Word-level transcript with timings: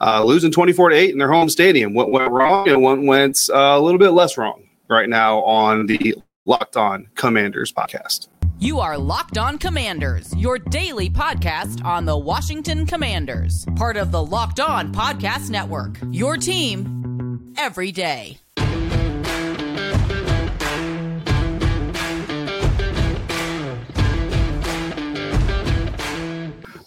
uh, 0.00 0.24
losing 0.24 0.50
24 0.50 0.90
to 0.90 0.96
8 0.96 1.10
in 1.10 1.18
their 1.18 1.32
home 1.32 1.48
stadium. 1.48 1.94
What 1.94 2.10
went 2.10 2.30
wrong 2.30 2.68
and 2.68 2.82
what 2.82 3.02
went 3.02 3.38
uh, 3.52 3.56
a 3.56 3.80
little 3.80 3.98
bit 3.98 4.10
less 4.10 4.36
wrong 4.36 4.68
right 4.88 5.08
now 5.08 5.40
on 5.42 5.86
the 5.86 6.16
Locked 6.44 6.76
On 6.76 7.08
Commanders 7.16 7.72
podcast. 7.72 8.28
You 8.58 8.80
are 8.80 8.96
Locked 8.96 9.36
On 9.36 9.58
Commanders, 9.58 10.34
your 10.34 10.58
daily 10.58 11.10
podcast 11.10 11.84
on 11.84 12.06
the 12.06 12.16
Washington 12.16 12.86
Commanders, 12.86 13.66
part 13.76 13.98
of 13.98 14.12
the 14.12 14.24
Locked 14.24 14.60
On 14.60 14.94
Podcast 14.94 15.50
Network. 15.50 15.98
Your 16.10 16.38
team 16.38 17.52
every 17.58 17.92
day. 17.92 18.38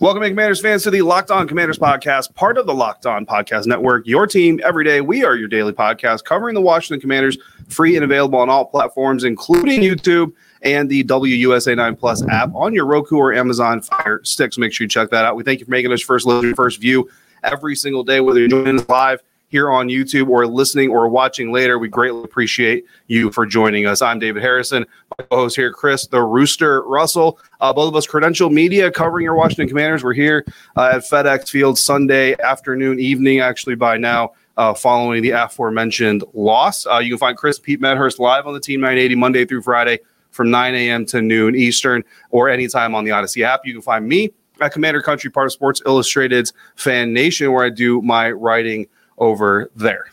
Welcome, 0.02 0.23
Commanders 0.23 0.62
fans, 0.62 0.84
to 0.84 0.91
the 0.91 1.02
Locked 1.02 1.30
On 1.30 1.45
Commanders 1.45 1.77
podcast, 1.77 2.34
part 2.34 2.57
of 2.57 2.66
the 2.66 2.73
Locked 2.73 3.05
On 3.05 3.26
Podcast 3.26 3.66
Network. 3.66 4.07
Your 4.07 4.27
team 4.27 4.62
every 4.63 4.85
day. 4.85 5.01
We 5.01 5.26
are 5.26 5.35
your 5.35 5.49
daily 5.49 5.73
podcast 5.73 6.23
covering 6.23 6.55
the 6.55 6.62
Washington 6.62 7.01
Commanders, 7.01 7.37
free 7.68 7.98
and 7.98 8.05
available 8.05 8.40
on 8.40 8.49
all 8.49 8.63
platforms, 8.63 9.26
including 9.26 9.82
YouTube 9.82 10.32
and 10.62 10.90
the 10.90 11.04
WUSA 11.04 11.76
9 11.76 11.98
Plus 11.98 12.26
app 12.29 12.55
on 12.55 12.73
your 12.73 12.85
Roku 12.85 13.18
or 13.18 13.34
Amazon 13.34 13.82
Fire 13.82 14.21
Sticks. 14.23 14.57
Make 14.57 14.71
sure 14.71 14.85
you 14.85 14.90
check 14.90 15.10
that 15.10 15.26
out. 15.26 15.35
We 15.35 15.43
thank 15.43 15.60
you 15.60 15.65
for 15.65 15.71
making 15.71 15.91
us 15.91 15.99
first 15.99 16.26
listen, 16.26 16.55
first 16.55 16.79
view 16.79 17.10
every 17.43 17.76
single 17.76 18.05
day, 18.05 18.21
whether 18.21 18.40
you're 18.40 18.48
joining 18.48 18.79
us 18.79 18.88
live 18.88 19.21
here 19.49 19.69
on 19.69 19.89
YouTube 19.89 20.29
or 20.29 20.47
listening 20.47 20.89
or 20.89 21.09
watching 21.09 21.51
later. 21.51 21.77
We 21.77 21.89
greatly 21.89 22.23
appreciate 22.23 22.85
you 23.07 23.31
for 23.31 23.45
joining 23.45 23.85
us. 23.85 24.01
I'm 24.01 24.19
David 24.19 24.41
Harrison, 24.41 24.85
my 25.17 25.25
co-host 25.25 25.55
here, 25.55 25.73
Chris 25.73 26.07
the 26.07 26.21
Rooster 26.23 26.83
Russell. 26.83 27.39
Uh, 27.59 27.73
both 27.73 27.89
of 27.89 27.95
us 27.95 28.07
credential 28.07 28.49
media 28.49 28.91
covering 28.91 29.25
your 29.25 29.35
Washington 29.35 29.67
Commanders. 29.67 30.03
We're 30.03 30.13
here 30.13 30.45
uh, 30.77 30.91
at 30.93 31.01
FedEx 31.01 31.49
Field 31.49 31.77
Sunday 31.77 32.39
afternoon, 32.39 32.99
evening, 32.99 33.41
actually 33.41 33.75
by 33.75 33.97
now. 33.97 34.31
Uh, 34.57 34.73
following 34.73 35.23
the 35.23 35.29
aforementioned 35.29 36.21
loss, 36.33 36.85
uh, 36.85 36.97
you 36.97 37.09
can 37.09 37.17
find 37.17 37.37
Chris 37.37 37.57
Pete 37.57 37.79
Medhurst 37.79 38.20
live 38.20 38.45
on 38.45 38.53
the 38.53 38.59
Team 38.59 38.81
980 38.81 39.15
Monday 39.15 39.45
through 39.45 39.61
Friday 39.61 39.99
from 40.31 40.51
9 40.51 40.75
a.m. 40.75 41.05
to 41.05 41.21
noon 41.21 41.55
Eastern, 41.55 42.03
or 42.31 42.49
anytime 42.49 42.93
on 42.93 43.05
the 43.05 43.11
Audacy 43.11 43.41
app. 43.43 43.61
You 43.63 43.71
can 43.71 43.81
find 43.81 44.05
me 44.05 44.31
at 44.59 44.73
Commander 44.73 45.01
Country, 45.01 45.29
part 45.29 45.45
of 45.45 45.53
Sports 45.53 45.81
Illustrated's 45.85 46.51
Fan 46.75 47.13
Nation, 47.13 47.53
where 47.53 47.65
I 47.65 47.70
do 47.70 48.01
my 48.01 48.31
writing 48.31 48.87
over 49.20 49.71
there. 49.75 50.05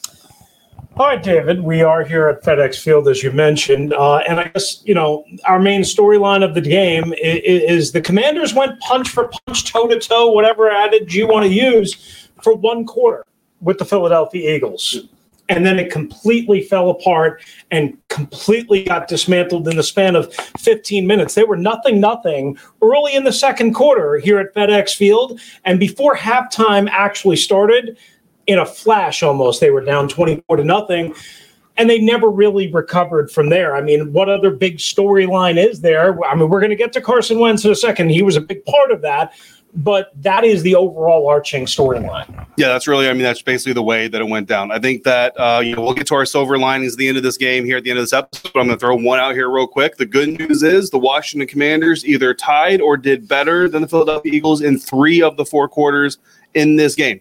All 0.98 1.06
right, 1.06 1.22
David, 1.22 1.60
we 1.60 1.82
are 1.82 2.02
here 2.04 2.26
at 2.28 2.42
FedEx 2.42 2.82
Field, 2.82 3.06
as 3.06 3.22
you 3.22 3.30
mentioned. 3.30 3.92
Uh, 3.92 4.16
and 4.26 4.40
I 4.40 4.48
guess, 4.48 4.82
you 4.86 4.94
know, 4.94 5.26
our 5.44 5.60
main 5.60 5.82
storyline 5.82 6.42
of 6.42 6.54
the 6.54 6.62
game 6.62 7.12
is, 7.22 7.42
is, 7.44 7.92
the 7.92 8.00
commanders 8.00 8.54
went 8.54 8.80
punch 8.80 9.10
for 9.10 9.28
punch, 9.28 9.70
toe 9.70 9.88
to 9.88 9.98
toe, 10.00 10.32
whatever 10.32 10.70
adage 10.70 11.14
you 11.14 11.28
want 11.28 11.44
to 11.44 11.52
use, 11.52 12.30
for 12.42 12.54
one 12.54 12.86
quarter 12.86 13.26
with 13.60 13.76
the 13.76 13.84
Philadelphia 13.84 14.56
Eagles. 14.56 15.06
And 15.50 15.66
then 15.66 15.78
it 15.78 15.92
completely 15.92 16.62
fell 16.62 16.88
apart 16.88 17.42
and 17.70 17.98
completely 18.08 18.82
got 18.82 19.06
dismantled 19.06 19.68
in 19.68 19.76
the 19.76 19.82
span 19.82 20.16
of 20.16 20.32
15 20.34 21.06
minutes. 21.06 21.34
They 21.34 21.44
were 21.44 21.58
nothing, 21.58 22.00
nothing 22.00 22.56
early 22.82 23.14
in 23.14 23.24
the 23.24 23.34
second 23.34 23.74
quarter 23.74 24.16
here 24.16 24.38
at 24.38 24.54
FedEx 24.54 24.96
Field. 24.96 25.40
And 25.64 25.78
before 25.78 26.16
halftime 26.16 26.88
actually 26.90 27.36
started, 27.36 27.98
in 28.46 28.58
a 28.58 28.66
flash 28.66 29.22
almost. 29.22 29.60
They 29.60 29.70
were 29.70 29.84
down 29.84 30.08
24 30.08 30.56
to 30.56 30.64
nothing 30.64 31.14
and 31.76 31.90
they 31.90 32.00
never 32.00 32.30
really 32.30 32.72
recovered 32.72 33.30
from 33.30 33.50
there. 33.50 33.76
I 33.76 33.82
mean, 33.82 34.12
what 34.12 34.28
other 34.28 34.50
big 34.50 34.78
storyline 34.78 35.62
is 35.62 35.80
there? 35.80 36.22
I 36.24 36.34
mean, 36.34 36.48
we're 36.48 36.60
going 36.60 36.70
to 36.70 36.76
get 36.76 36.92
to 36.94 37.00
Carson 37.00 37.38
Wentz 37.38 37.64
in 37.64 37.70
a 37.70 37.76
second. 37.76 38.10
He 38.10 38.22
was 38.22 38.36
a 38.36 38.40
big 38.40 38.64
part 38.64 38.90
of 38.90 39.02
that, 39.02 39.34
but 39.74 40.10
that 40.22 40.44
is 40.44 40.62
the 40.62 40.74
overall 40.74 41.28
arching 41.28 41.66
storyline. 41.66 42.46
Yeah, 42.56 42.68
that's 42.68 42.88
really, 42.88 43.10
I 43.10 43.12
mean, 43.12 43.22
that's 43.22 43.42
basically 43.42 43.74
the 43.74 43.82
way 43.82 44.08
that 44.08 44.20
it 44.20 44.28
went 44.28 44.48
down. 44.48 44.72
I 44.72 44.78
think 44.78 45.02
that, 45.02 45.38
uh, 45.38 45.60
you 45.62 45.76
know, 45.76 45.82
we'll 45.82 45.94
get 45.94 46.06
to 46.06 46.14
our 46.14 46.24
silver 46.24 46.58
linings 46.58 46.94
at 46.94 46.98
the 46.98 47.08
end 47.08 47.18
of 47.18 47.22
this 47.22 47.36
game 47.36 47.64
here 47.64 47.76
at 47.76 47.84
the 47.84 47.90
end 47.90 47.98
of 47.98 48.04
this 48.04 48.14
episode, 48.14 48.52
I'm 48.54 48.66
going 48.66 48.70
to 48.70 48.78
throw 48.78 48.96
one 48.96 49.18
out 49.18 49.34
here 49.34 49.50
real 49.50 49.66
quick. 49.66 49.96
The 49.96 50.06
good 50.06 50.38
news 50.38 50.62
is 50.62 50.88
the 50.88 50.98
Washington 50.98 51.46
Commanders 51.46 52.06
either 52.06 52.32
tied 52.32 52.80
or 52.80 52.96
did 52.96 53.28
better 53.28 53.68
than 53.68 53.82
the 53.82 53.88
Philadelphia 53.88 54.32
Eagles 54.32 54.62
in 54.62 54.78
three 54.78 55.20
of 55.20 55.36
the 55.36 55.44
four 55.44 55.68
quarters 55.68 56.18
in 56.54 56.76
this 56.76 56.94
game 56.94 57.20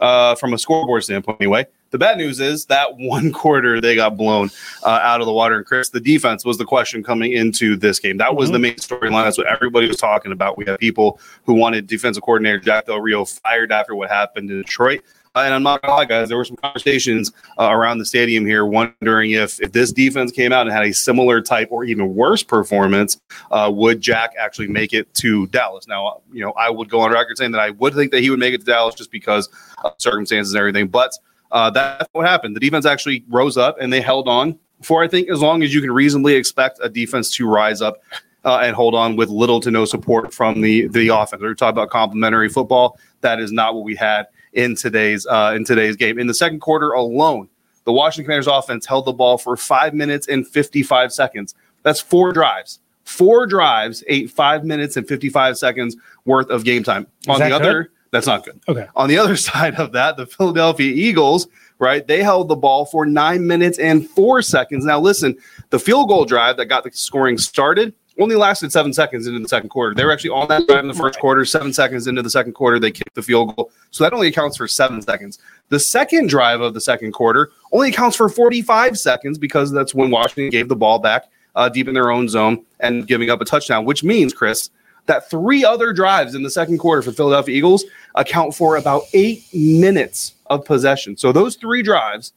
uh, 0.00 0.34
from 0.34 0.54
a 0.54 0.58
scoreboard 0.58 1.04
standpoint, 1.04 1.38
anyway. 1.40 1.66
The 1.90 1.98
bad 1.98 2.18
news 2.18 2.38
is 2.40 2.66
that 2.66 2.96
one 2.98 3.32
quarter 3.32 3.80
they 3.80 3.94
got 3.94 4.16
blown 4.16 4.50
uh, 4.84 5.00
out 5.02 5.20
of 5.20 5.26
the 5.26 5.32
water. 5.32 5.56
And 5.56 5.66
Chris, 5.66 5.90
the 5.90 6.00
defense 6.00 6.44
was 6.44 6.58
the 6.58 6.64
question 6.64 7.02
coming 7.02 7.32
into 7.32 7.76
this 7.76 7.98
game. 7.98 8.18
That 8.18 8.36
was 8.36 8.48
mm-hmm. 8.48 8.52
the 8.54 8.58
main 8.58 8.74
storyline. 8.74 9.24
That's 9.24 9.38
what 9.38 9.46
everybody 9.46 9.88
was 9.88 9.96
talking 9.96 10.32
about. 10.32 10.58
We 10.58 10.66
have 10.66 10.78
people 10.78 11.20
who 11.44 11.54
wanted 11.54 11.86
defensive 11.86 12.22
coordinator 12.22 12.58
Jack 12.58 12.86
Del 12.86 13.00
Rio 13.00 13.24
fired 13.24 13.72
after 13.72 13.94
what 13.94 14.10
happened 14.10 14.50
in 14.50 14.58
Detroit. 14.58 15.02
Uh, 15.38 15.44
and 15.44 15.54
I'm 15.54 15.62
not 15.62 15.80
gonna 15.82 15.94
lie, 15.94 16.04
guys. 16.04 16.28
There 16.28 16.36
were 16.36 16.44
some 16.44 16.56
conversations 16.56 17.30
uh, 17.60 17.68
around 17.70 17.98
the 17.98 18.04
stadium 18.04 18.44
here, 18.44 18.66
wondering 18.66 19.30
if 19.30 19.60
if 19.60 19.70
this 19.70 19.92
defense 19.92 20.32
came 20.32 20.52
out 20.52 20.66
and 20.66 20.74
had 20.74 20.84
a 20.84 20.92
similar 20.92 21.40
type 21.40 21.68
or 21.70 21.84
even 21.84 22.12
worse 22.16 22.42
performance, 22.42 23.20
uh, 23.52 23.70
would 23.72 24.00
Jack 24.00 24.32
actually 24.36 24.66
make 24.66 24.92
it 24.92 25.12
to 25.14 25.46
Dallas? 25.48 25.86
Now, 25.86 26.22
you 26.32 26.44
know, 26.44 26.50
I 26.52 26.70
would 26.70 26.90
go 26.90 27.00
on 27.00 27.12
record 27.12 27.38
saying 27.38 27.52
that 27.52 27.60
I 27.60 27.70
would 27.70 27.94
think 27.94 28.10
that 28.10 28.20
he 28.20 28.30
would 28.30 28.40
make 28.40 28.52
it 28.52 28.58
to 28.58 28.66
Dallas 28.66 28.96
just 28.96 29.12
because 29.12 29.48
of 29.84 29.94
circumstances 29.98 30.54
and 30.54 30.58
everything. 30.58 30.88
But 30.88 31.16
uh, 31.52 31.70
that's 31.70 32.08
what 32.14 32.26
happened. 32.26 32.56
The 32.56 32.60
defense 32.60 32.84
actually 32.84 33.24
rose 33.28 33.56
up 33.56 33.76
and 33.80 33.92
they 33.92 34.00
held 34.00 34.26
on 34.26 34.58
for 34.82 35.04
I 35.04 35.08
think 35.08 35.30
as 35.30 35.40
long 35.40 35.62
as 35.62 35.72
you 35.72 35.80
can 35.80 35.92
reasonably 35.92 36.34
expect 36.34 36.80
a 36.82 36.88
defense 36.88 37.30
to 37.36 37.46
rise 37.46 37.80
up. 37.80 38.02
Uh, 38.44 38.60
and 38.62 38.74
hold 38.74 38.94
on 38.94 39.16
with 39.16 39.28
little 39.28 39.58
to 39.60 39.70
no 39.70 39.84
support 39.84 40.32
from 40.32 40.60
the 40.60 40.86
the 40.88 41.08
offense. 41.08 41.42
We're 41.42 41.54
talking 41.54 41.76
about 41.76 41.90
complementary 41.90 42.48
football. 42.48 42.98
That 43.20 43.40
is 43.40 43.50
not 43.50 43.74
what 43.74 43.82
we 43.82 43.96
had 43.96 44.28
in 44.58 44.74
today's 44.74 45.24
uh, 45.26 45.52
in 45.54 45.64
today's 45.64 45.96
game. 45.96 46.18
In 46.18 46.26
the 46.26 46.34
second 46.34 46.60
quarter 46.60 46.90
alone, 46.90 47.48
the 47.84 47.92
Washington 47.92 48.26
Commanders 48.26 48.48
offense 48.48 48.84
held 48.84 49.06
the 49.06 49.12
ball 49.12 49.38
for 49.38 49.56
five 49.56 49.94
minutes 49.94 50.26
and 50.26 50.46
55 50.46 51.12
seconds. 51.12 51.54
That's 51.84 52.00
four 52.00 52.32
drives. 52.32 52.80
Four 53.04 53.46
drives, 53.46 54.04
eight 54.08 54.30
five 54.30 54.64
minutes 54.64 54.96
and 54.96 55.06
55 55.08 55.56
seconds 55.56 55.96
worth 56.26 56.50
of 56.50 56.64
game 56.64 56.82
time. 56.82 57.06
Is 57.22 57.28
On 57.28 57.38
the 57.40 57.52
other, 57.54 57.84
good? 57.84 57.92
that's 58.10 58.26
not 58.26 58.44
good. 58.44 58.60
Okay. 58.68 58.86
On 58.96 59.08
the 59.08 59.16
other 59.16 59.36
side 59.48 59.76
of 59.76 59.92
that, 59.92 60.16
the 60.16 60.26
Philadelphia 60.26 60.92
Eagles, 60.92 61.46
right? 61.78 62.06
They 62.06 62.22
held 62.22 62.48
the 62.48 62.56
ball 62.56 62.84
for 62.84 63.06
nine 63.06 63.46
minutes 63.46 63.78
and 63.78 64.10
four 64.10 64.42
seconds. 64.42 64.84
Now, 64.84 64.98
listen, 64.98 65.38
the 65.70 65.78
field 65.78 66.08
goal 66.08 66.24
drive 66.24 66.56
that 66.56 66.66
got 66.66 66.82
the 66.82 66.90
scoring 66.90 67.38
started 67.38 67.94
only 68.18 68.36
lasted 68.36 68.72
seven 68.72 68.92
seconds 68.92 69.26
into 69.26 69.38
the 69.38 69.48
second 69.48 69.68
quarter. 69.68 69.94
They 69.94 70.04
were 70.04 70.12
actually 70.12 70.30
on 70.30 70.48
that 70.48 70.66
drive 70.66 70.80
in 70.80 70.88
the 70.88 70.94
first 70.94 71.18
quarter. 71.18 71.44
Seven 71.44 71.72
seconds 71.72 72.06
into 72.06 72.22
the 72.22 72.30
second 72.30 72.52
quarter, 72.52 72.78
they 72.78 72.90
kicked 72.90 73.14
the 73.14 73.22
field 73.22 73.54
goal. 73.54 73.70
So 73.90 74.04
that 74.04 74.12
only 74.12 74.28
accounts 74.28 74.56
for 74.56 74.66
seven 74.66 75.00
seconds. 75.00 75.38
The 75.68 75.78
second 75.78 76.28
drive 76.28 76.60
of 76.60 76.74
the 76.74 76.80
second 76.80 77.12
quarter 77.12 77.50
only 77.72 77.90
accounts 77.90 78.16
for 78.16 78.28
45 78.28 78.98
seconds 78.98 79.38
because 79.38 79.70
that's 79.70 79.94
when 79.94 80.10
Washington 80.10 80.50
gave 80.50 80.68
the 80.68 80.76
ball 80.76 80.98
back 80.98 81.26
uh, 81.54 81.68
deep 81.68 81.88
in 81.88 81.94
their 81.94 82.10
own 82.10 82.28
zone 82.28 82.64
and 82.80 83.06
giving 83.06 83.30
up 83.30 83.40
a 83.40 83.44
touchdown, 83.44 83.84
which 83.84 84.02
means, 84.02 84.32
Chris, 84.32 84.70
that 85.06 85.28
three 85.30 85.64
other 85.64 85.92
drives 85.92 86.34
in 86.34 86.42
the 86.42 86.50
second 86.50 86.78
quarter 86.78 87.02
for 87.02 87.12
Philadelphia 87.12 87.56
Eagles 87.56 87.84
account 88.14 88.54
for 88.54 88.76
about 88.76 89.02
eight 89.12 89.44
minutes 89.52 90.34
of 90.46 90.64
possession. 90.64 91.16
So 91.16 91.32
those 91.32 91.56
three 91.56 91.82
drives 91.82 92.32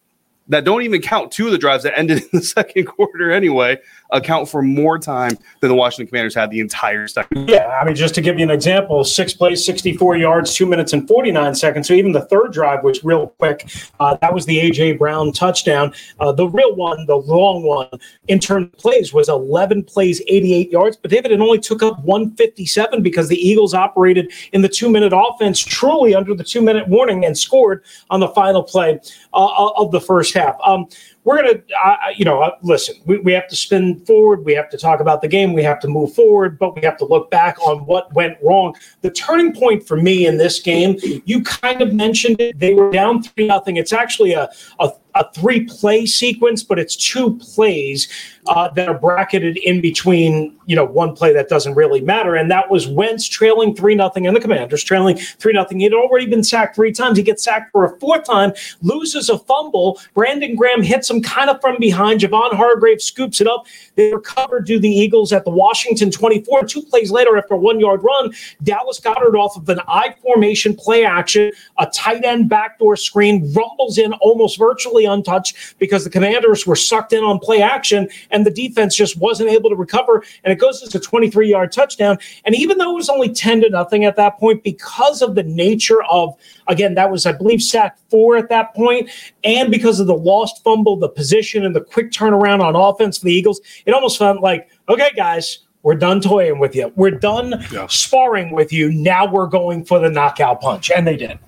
that 0.47 0.65
don't 0.65 0.81
even 0.81 1.01
count 1.01 1.31
two 1.31 1.45
of 1.45 1.51
the 1.51 1.57
drives 1.57 1.83
that 1.83 1.97
ended 1.97 2.23
in 2.23 2.29
the 2.33 2.41
second 2.41 2.85
quarter 2.85 3.31
anyway 3.31 3.77
account 4.11 4.49
for 4.49 4.61
more 4.61 4.99
time 4.99 5.37
than 5.59 5.69
the 5.69 5.75
Washington 5.75 6.07
Commanders 6.07 6.35
had 6.35 6.51
the 6.51 6.59
entire 6.59 7.07
second. 7.07 7.49
Yeah, 7.49 7.67
I 7.81 7.85
mean, 7.85 7.95
just 7.95 8.15
to 8.15 8.21
give 8.21 8.37
you 8.37 8.43
an 8.43 8.51
example, 8.51 9.03
six 9.03 9.33
plays, 9.33 9.65
64 9.65 10.17
yards, 10.17 10.53
two 10.53 10.65
minutes 10.65 10.93
and 10.93 11.07
49 11.07 11.55
seconds. 11.55 11.87
So 11.87 11.93
even 11.93 12.11
the 12.11 12.25
third 12.25 12.51
drive 12.53 12.83
was 12.83 13.03
real 13.03 13.27
quick. 13.27 13.69
Uh, 13.99 14.17
that 14.21 14.33
was 14.33 14.45
the 14.45 14.59
A.J. 14.59 14.93
Brown 14.93 15.31
touchdown. 15.31 15.93
Uh, 16.19 16.31
the 16.31 16.47
real 16.47 16.75
one, 16.75 17.05
the 17.05 17.15
long 17.15 17.63
one, 17.63 17.89
in 18.27 18.39
terms 18.39 18.65
of 18.65 18.77
plays, 18.77 19.13
was 19.13 19.29
11 19.29 19.83
plays, 19.83 20.21
88 20.27 20.71
yards. 20.71 20.97
But 20.97 21.11
David, 21.11 21.31
it 21.31 21.39
only 21.39 21.59
took 21.59 21.83
up 21.83 21.99
157 22.03 23.01
because 23.01 23.27
the 23.27 23.37
Eagles 23.37 23.73
operated 23.73 24.31
in 24.53 24.61
the 24.61 24.69
two 24.69 24.89
minute 24.89 25.13
offense 25.15 25.59
truly 25.59 26.13
under 26.13 26.33
the 26.33 26.43
two 26.43 26.61
minute 26.61 26.87
warning 26.87 27.25
and 27.25 27.37
scored 27.37 27.83
on 28.09 28.19
the 28.19 28.27
final 28.29 28.63
play 28.63 28.99
uh, 29.33 29.71
of 29.77 29.91
the 29.91 30.01
first 30.01 30.33
half. 30.33 30.55
Um, 30.63 30.87
we're 31.23 31.41
going 31.41 31.53
to, 31.53 31.63
uh, 31.85 31.97
you 32.15 32.25
know, 32.25 32.41
uh, 32.41 32.55
listen, 32.63 32.95
we, 33.05 33.19
we 33.19 33.31
have 33.33 33.47
to 33.47 33.55
spin 33.55 34.03
forward. 34.05 34.43
We 34.43 34.53
have 34.53 34.69
to 34.69 34.77
talk 34.77 34.99
about 34.99 35.21
the 35.21 35.27
game. 35.27 35.53
We 35.53 35.63
have 35.63 35.79
to 35.81 35.87
move 35.87 36.13
forward, 36.13 36.57
but 36.57 36.75
we 36.75 36.81
have 36.81 36.97
to 36.97 37.05
look 37.05 37.29
back 37.29 37.59
on 37.61 37.85
what 37.85 38.11
went 38.13 38.37
wrong. 38.41 38.75
The 39.01 39.11
turning 39.11 39.53
point 39.53 39.87
for 39.87 39.97
me 39.97 40.25
in 40.25 40.37
this 40.37 40.59
game, 40.59 40.97
you 41.25 41.43
kind 41.43 41.81
of 41.81 41.93
mentioned 41.93 42.41
it. 42.41 42.57
They 42.57 42.73
were 42.73 42.91
down 42.91 43.21
3 43.21 43.45
nothing. 43.45 43.77
It's 43.77 43.93
actually 43.93 44.33
a, 44.33 44.49
a 44.79 44.91
a 45.15 45.31
three 45.33 45.65
play 45.65 46.05
sequence, 46.05 46.63
but 46.63 46.79
it's 46.79 46.95
two 46.95 47.37
plays 47.37 48.07
uh, 48.47 48.69
that 48.69 48.87
are 48.87 48.97
bracketed 48.97 49.57
in 49.57 49.81
between, 49.81 50.55
you 50.65 50.75
know, 50.75 50.85
one 50.85 51.15
play 51.15 51.33
that 51.33 51.49
doesn't 51.49 51.75
really 51.75 52.01
matter. 52.01 52.35
And 52.35 52.49
that 52.51 52.69
was 52.71 52.87
Wentz 52.87 53.27
trailing 53.27 53.75
3 53.75 53.95
nothing 53.95 54.27
and 54.27 54.35
the 54.35 54.39
Commanders 54.39 54.83
trailing 54.83 55.17
3 55.17 55.53
nothing. 55.53 55.79
He'd 55.79 55.93
already 55.93 56.25
been 56.25 56.43
sacked 56.43 56.75
three 56.75 56.91
times. 56.91 57.17
He 57.17 57.23
gets 57.23 57.43
sacked 57.43 57.71
for 57.71 57.85
a 57.85 57.99
fourth 57.99 58.25
time, 58.25 58.53
loses 58.81 59.29
a 59.29 59.37
fumble. 59.37 59.99
Brandon 60.13 60.55
Graham 60.55 60.81
hits 60.81 61.09
him 61.09 61.21
kind 61.21 61.49
of 61.49 61.61
from 61.61 61.77
behind. 61.79 62.21
Javon 62.21 62.53
Hargrave 62.53 63.01
scoops 63.01 63.41
it 63.41 63.47
up. 63.47 63.65
They 63.95 64.13
recover 64.13 64.61
to 64.61 64.79
the 64.79 64.89
Eagles 64.89 65.33
at 65.33 65.45
the 65.45 65.51
Washington 65.51 66.11
24. 66.11 66.65
Two 66.65 66.81
plays 66.83 67.11
later, 67.11 67.37
after 67.37 67.53
a 67.53 67.57
one 67.57 67.79
yard 67.79 68.03
run, 68.03 68.33
Dallas 68.63 68.99
Goedert 68.99 69.35
off 69.35 69.57
of 69.57 69.69
an 69.69 69.79
I 69.87 70.15
formation 70.21 70.75
play 70.75 71.05
action, 71.05 71.51
a 71.77 71.87
tight 71.87 72.23
end 72.23 72.49
backdoor 72.49 72.95
screen, 72.95 73.51
rumbles 73.53 73.97
in 73.97 74.13
almost 74.13 74.57
virtually 74.57 75.00
untouched 75.05 75.75
because 75.79 76.03
the 76.03 76.09
Commanders 76.09 76.65
were 76.65 76.75
sucked 76.75 77.13
in 77.13 77.23
on 77.23 77.39
play 77.39 77.61
action 77.61 78.09
and 78.29 78.45
the 78.45 78.51
defense 78.51 78.95
just 78.95 79.17
wasn't 79.17 79.49
able 79.49 79.69
to 79.69 79.75
recover. 79.75 80.23
And 80.43 80.51
it 80.51 80.59
goes 80.59 80.81
as 80.83 80.93
a 80.95 80.99
23 80.99 81.49
yard 81.49 81.71
touchdown. 81.71 82.17
And 82.45 82.55
even 82.55 82.77
though 82.77 82.91
it 82.91 82.95
was 82.95 83.09
only 83.09 83.29
10 83.29 83.61
to 83.61 83.69
nothing 83.69 84.05
at 84.05 84.15
that 84.15 84.37
point, 84.39 84.63
because 84.63 85.21
of 85.21 85.35
the 85.35 85.43
nature 85.43 86.03
of, 86.03 86.35
again, 86.67 86.95
that 86.95 87.11
was, 87.11 87.25
I 87.25 87.31
believe, 87.31 87.61
sack 87.61 87.97
four 88.09 88.37
at 88.37 88.49
that 88.49 88.73
point, 88.73 89.09
and 89.43 89.71
because 89.71 89.99
of 89.99 90.07
the 90.07 90.15
lost 90.15 90.63
fumble, 90.63 90.97
the 90.97 91.09
position, 91.09 91.65
and 91.65 91.75
the 91.75 91.81
quick 91.81 92.11
turnaround 92.11 92.61
on 92.61 92.75
offense 92.75 93.17
for 93.17 93.25
the 93.25 93.33
Eagles, 93.33 93.61
it 93.85 93.93
almost 93.93 94.17
felt 94.17 94.41
like, 94.41 94.69
okay, 94.89 95.11
guys, 95.15 95.59
we're 95.83 95.95
done 95.95 96.21
toying 96.21 96.59
with 96.59 96.75
you. 96.75 96.91
We're 96.95 97.11
done 97.11 97.63
yeah. 97.71 97.87
sparring 97.87 98.51
with 98.51 98.71
you. 98.71 98.91
Now 98.91 99.31
we're 99.31 99.47
going 99.47 99.83
for 99.83 99.99
the 99.99 100.09
knockout 100.09 100.61
punch. 100.61 100.91
And 100.91 101.07
they 101.07 101.17
did. 101.17 101.39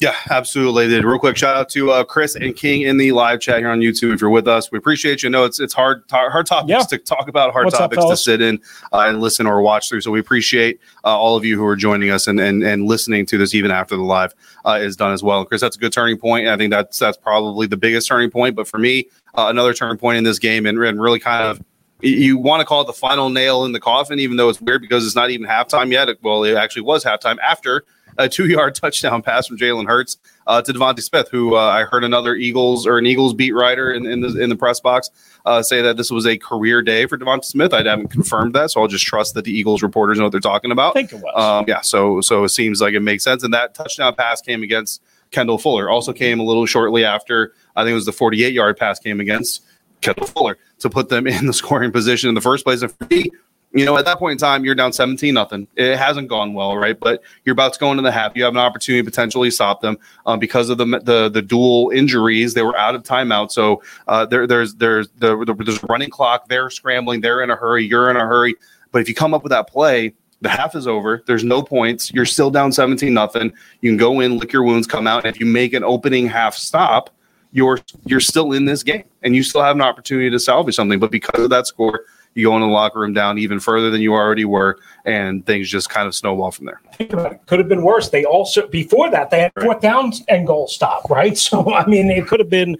Yeah, 0.00 0.14
absolutely. 0.30 0.88
Did 0.88 1.04
real 1.04 1.18
quick 1.18 1.36
shout 1.36 1.56
out 1.56 1.68
to 1.70 1.90
uh, 1.90 2.04
Chris 2.04 2.34
and 2.34 2.54
King 2.56 2.82
in 2.82 2.96
the 2.96 3.12
live 3.12 3.40
chat 3.40 3.58
here 3.58 3.70
on 3.70 3.80
YouTube. 3.80 4.14
If 4.14 4.20
you're 4.20 4.30
with 4.30 4.48
us, 4.48 4.72
we 4.72 4.78
appreciate 4.78 5.22
you. 5.22 5.30
Know 5.30 5.44
it's 5.44 5.60
it's 5.60 5.72
hard 5.72 6.02
hard 6.10 6.46
topics 6.46 6.70
yeah. 6.70 6.80
to 6.80 6.98
talk 6.98 7.28
about, 7.28 7.52
hard 7.52 7.66
What's 7.66 7.78
topics 7.78 8.02
up, 8.02 8.10
to 8.10 8.16
sit 8.16 8.40
in 8.40 8.60
uh, 8.92 9.04
and 9.06 9.20
listen 9.20 9.46
or 9.46 9.62
watch 9.62 9.88
through. 9.88 10.00
So 10.00 10.10
we 10.10 10.20
appreciate 10.20 10.80
uh, 11.04 11.16
all 11.16 11.36
of 11.36 11.44
you 11.44 11.56
who 11.56 11.64
are 11.66 11.76
joining 11.76 12.10
us 12.10 12.26
and 12.26 12.40
and, 12.40 12.62
and 12.62 12.86
listening 12.86 13.26
to 13.26 13.38
this 13.38 13.54
even 13.54 13.70
after 13.70 13.96
the 13.96 14.02
live 14.02 14.34
uh, 14.64 14.78
is 14.80 14.96
done 14.96 15.12
as 15.12 15.22
well. 15.22 15.40
And 15.40 15.48
Chris, 15.48 15.60
that's 15.60 15.76
a 15.76 15.78
good 15.78 15.92
turning 15.92 16.18
point. 16.18 16.48
I 16.48 16.56
think 16.56 16.70
that's 16.70 16.98
that's 16.98 17.16
probably 17.16 17.66
the 17.66 17.76
biggest 17.76 18.08
turning 18.08 18.30
point. 18.30 18.56
But 18.56 18.66
for 18.66 18.78
me, 18.78 19.08
uh, 19.34 19.46
another 19.48 19.74
turning 19.74 19.98
point 19.98 20.18
in 20.18 20.24
this 20.24 20.38
game 20.38 20.66
and, 20.66 20.78
and 20.82 21.00
really 21.00 21.20
kind 21.20 21.44
of 21.44 21.64
you 22.04 22.38
want 22.38 22.60
to 22.60 22.66
call 22.66 22.82
it 22.82 22.86
the 22.86 22.92
final 22.92 23.30
nail 23.30 23.64
in 23.64 23.72
the 23.72 23.80
coffin, 23.80 24.18
even 24.20 24.36
though 24.36 24.48
it's 24.48 24.60
weird 24.60 24.82
because 24.82 25.06
it's 25.06 25.16
not 25.16 25.30
even 25.30 25.46
halftime 25.46 25.90
yet. 25.90 26.08
Well, 26.22 26.44
it 26.44 26.56
actually 26.56 26.82
was 26.82 27.04
halftime 27.04 27.38
after 27.38 27.84
a 28.18 28.28
two 28.28 28.46
yard 28.46 28.74
touchdown 28.80 29.22
pass 29.22 29.46
from 29.46 29.58
Jalen 29.58 29.86
Hurts 29.86 30.18
uh, 30.46 30.62
to 30.62 30.72
DeVonta 30.72 31.00
Smith, 31.00 31.28
who 31.30 31.56
uh, 31.56 31.60
I 31.60 31.84
heard 31.84 32.04
another 32.04 32.34
Eagles 32.34 32.86
or 32.86 32.98
an 32.98 33.06
Eagles 33.06 33.34
beat 33.34 33.52
writer 33.52 33.92
in, 33.92 34.06
in, 34.06 34.20
the, 34.20 34.40
in 34.40 34.50
the 34.50 34.56
press 34.56 34.80
box 34.80 35.10
uh, 35.44 35.62
say 35.62 35.82
that 35.82 35.96
this 35.96 36.10
was 36.10 36.26
a 36.26 36.36
career 36.38 36.82
day 36.82 37.06
for 37.06 37.18
DeVonta 37.18 37.44
Smith. 37.44 37.72
I 37.72 37.82
haven't 37.82 38.08
confirmed 38.08 38.54
that, 38.54 38.70
so 38.70 38.80
I'll 38.80 38.88
just 38.88 39.04
trust 39.04 39.34
that 39.34 39.44
the 39.44 39.52
Eagles 39.52 39.82
reporters 39.82 40.18
know 40.18 40.24
what 40.24 40.32
they're 40.32 40.40
talking 40.40 40.70
about. 40.70 40.90
I 40.90 41.00
think 41.00 41.12
it 41.12 41.20
was. 41.20 41.32
Um, 41.34 41.64
yeah, 41.66 41.80
so 41.80 42.20
so 42.20 42.44
it 42.44 42.50
seems 42.50 42.80
like 42.80 42.94
it 42.94 43.00
makes 43.00 43.24
sense. 43.24 43.42
And 43.42 43.52
that 43.54 43.74
touchdown 43.74 44.14
pass 44.14 44.40
came 44.40 44.62
against 44.62 45.02
Kendall 45.30 45.58
Fuller. 45.58 45.90
Also 45.90 46.12
came 46.12 46.40
a 46.40 46.44
little 46.44 46.66
shortly 46.66 47.04
after, 47.04 47.52
I 47.76 47.82
think 47.82 47.92
it 47.92 47.96
was 47.96 48.06
the 48.06 48.12
48 48.12 48.52
yard 48.52 48.76
pass 48.76 48.98
came 48.98 49.20
against 49.20 49.62
Kendall 50.04 50.26
Fuller 50.26 50.58
to 50.80 50.90
put 50.90 51.08
them 51.08 51.26
in 51.26 51.46
the 51.46 51.52
scoring 51.52 51.92
position 51.92 52.28
in 52.28 52.34
the 52.34 52.40
first 52.40 52.64
place. 52.64 52.82
And 52.82 52.92
for 52.92 53.06
me, 53.10 53.30
you 53.72 53.84
know, 53.84 53.96
at 53.98 54.04
that 54.04 54.20
point 54.20 54.32
in 54.32 54.38
time, 54.38 54.64
you're 54.64 54.76
down 54.76 54.92
17 54.92 55.34
nothing. 55.34 55.66
It 55.74 55.96
hasn't 55.96 56.28
gone 56.28 56.54
well, 56.54 56.76
right? 56.76 56.98
But 56.98 57.22
you're 57.44 57.54
about 57.54 57.72
to 57.72 57.80
go 57.80 57.90
into 57.90 58.04
the 58.04 58.12
half. 58.12 58.36
You 58.36 58.44
have 58.44 58.54
an 58.54 58.60
opportunity 58.60 59.02
to 59.02 59.10
potentially 59.10 59.50
stop 59.50 59.80
them 59.80 59.98
um, 60.26 60.38
because 60.38 60.70
of 60.70 60.78
the, 60.78 60.84
the 60.84 61.28
the 61.28 61.42
dual 61.42 61.90
injuries. 61.90 62.54
They 62.54 62.62
were 62.62 62.76
out 62.76 62.94
of 62.94 63.02
timeout, 63.02 63.50
so 63.50 63.82
uh, 64.06 64.26
there, 64.26 64.46
there's 64.46 64.76
there's 64.76 65.08
the, 65.18 65.44
there's 65.64 65.82
running 65.88 66.08
clock. 66.08 66.46
They're 66.48 66.70
scrambling. 66.70 67.20
They're 67.20 67.42
in 67.42 67.50
a 67.50 67.56
hurry. 67.56 67.84
You're 67.84 68.10
in 68.10 68.16
a 68.16 68.24
hurry. 68.24 68.54
But 68.92 69.02
if 69.02 69.08
you 69.08 69.14
come 69.16 69.34
up 69.34 69.42
with 69.42 69.50
that 69.50 69.68
play, 69.68 70.14
the 70.40 70.50
half 70.50 70.76
is 70.76 70.86
over. 70.86 71.24
There's 71.26 71.42
no 71.42 71.60
points. 71.60 72.12
You're 72.12 72.26
still 72.26 72.52
down 72.52 72.70
17 72.70 73.12
nothing. 73.12 73.52
You 73.80 73.90
can 73.90 73.96
go 73.96 74.20
in, 74.20 74.38
lick 74.38 74.52
your 74.52 74.62
wounds, 74.62 74.86
come 74.86 75.08
out. 75.08 75.24
And 75.24 75.34
if 75.34 75.40
you 75.40 75.46
make 75.46 75.72
an 75.72 75.82
opening 75.82 76.28
half 76.28 76.54
stop, 76.54 77.10
you're 77.54 77.80
you're 78.04 78.20
still 78.20 78.52
in 78.52 78.66
this 78.66 78.82
game, 78.82 79.04
and 79.22 79.34
you 79.34 79.42
still 79.42 79.62
have 79.62 79.76
an 79.76 79.82
opportunity 79.82 80.28
to 80.28 80.38
salvage 80.38 80.74
something. 80.74 80.98
But 80.98 81.10
because 81.10 81.42
of 81.42 81.50
that 81.50 81.66
score 81.66 82.04
you 82.34 82.48
go 82.48 82.54
in 82.56 82.62
the 82.62 82.68
locker 82.68 83.00
room 83.00 83.12
down 83.12 83.38
even 83.38 83.60
further 83.60 83.90
than 83.90 84.00
you 84.00 84.12
already 84.12 84.44
were, 84.44 84.78
and 85.04 85.46
things 85.46 85.68
just 85.68 85.88
kind 85.88 86.06
of 86.06 86.14
snowball 86.14 86.50
from 86.50 86.66
there. 86.66 86.80
Think 86.94 87.12
about 87.12 87.32
it. 87.32 87.40
Could 87.46 87.60
have 87.60 87.68
been 87.68 87.82
worse. 87.82 88.10
They 88.10 88.24
also 88.24 88.66
before 88.66 89.10
that 89.10 89.30
they 89.30 89.40
had 89.40 89.52
fourth 89.60 89.80
down 89.80 90.12
and 90.28 90.46
goal 90.46 90.68
stop, 90.68 91.08
right? 91.10 91.38
So 91.44 91.74
I 91.74 91.86
mean, 91.86 92.10
it 92.10 92.26
could 92.26 92.40
have 92.40 92.48
been. 92.48 92.76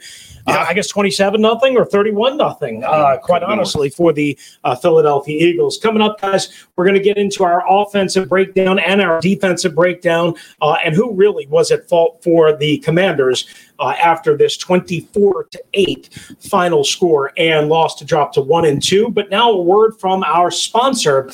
Uh, 0.46 0.66
I 0.68 0.74
guess 0.74 0.88
27 0.88 1.40
nothing 1.40 1.76
or 1.76 1.86
31 1.86 2.36
nothing, 2.36 2.84
uh, 2.84 3.16
quite 3.16 3.42
honestly, 3.42 3.88
for 3.88 4.12
the 4.12 4.38
uh, 4.64 4.76
Philadelphia 4.76 5.46
Eagles. 5.46 5.78
Coming 5.78 6.02
up, 6.02 6.20
guys, 6.20 6.66
we're 6.76 6.84
going 6.84 6.96
to 6.96 7.02
get 7.02 7.16
into 7.16 7.44
our 7.44 7.64
offensive 7.66 8.28
breakdown 8.28 8.78
and 8.78 9.00
our 9.00 9.20
defensive 9.20 9.74
breakdown 9.74 10.34
uh, 10.60 10.76
and 10.84 10.94
who 10.94 11.12
really 11.12 11.46
was 11.46 11.70
at 11.70 11.88
fault 11.88 12.22
for 12.22 12.54
the 12.56 12.78
Commanders 12.78 13.46
uh, 13.78 13.94
after 14.02 14.36
this 14.36 14.56
24 14.56 15.44
to 15.44 15.64
8 15.72 16.08
final 16.40 16.84
score 16.84 17.32
and 17.36 17.68
lost 17.68 17.98
to 17.98 18.04
drop 18.04 18.32
to 18.34 18.40
1 18.42 18.66
and 18.66 18.82
2. 18.82 19.10
But 19.10 19.30
now 19.30 19.50
a 19.50 19.62
word 19.62 19.98
from 19.98 20.22
our 20.24 20.50
sponsor, 20.50 21.30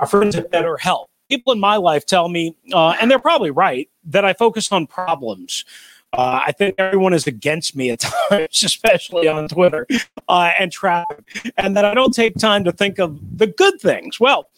our 0.00 0.06
friends 0.06 0.34
at 0.34 0.50
BetterHelp. 0.50 1.06
People 1.28 1.52
in 1.52 1.58
my 1.58 1.76
life 1.76 2.06
tell 2.06 2.28
me, 2.28 2.56
uh, 2.72 2.94
and 3.00 3.10
they're 3.10 3.18
probably 3.18 3.50
right, 3.50 3.90
that 4.04 4.24
I 4.24 4.32
focus 4.32 4.70
on 4.70 4.86
problems. 4.86 5.64
Uh, 6.12 6.40
I 6.46 6.52
think 6.52 6.76
everyone 6.78 7.12
is 7.12 7.26
against 7.26 7.76
me 7.76 7.90
at 7.90 8.00
times, 8.30 8.62
especially 8.62 9.28
on 9.28 9.48
Twitter 9.48 9.86
uh, 10.28 10.50
and 10.58 10.72
traffic, 10.72 11.52
and 11.56 11.76
that 11.76 11.84
I 11.84 11.94
don't 11.94 12.14
take 12.14 12.36
time 12.36 12.64
to 12.64 12.72
think 12.72 12.98
of 12.98 13.18
the 13.38 13.46
good 13.46 13.80
things. 13.80 14.18
Well, 14.18 14.48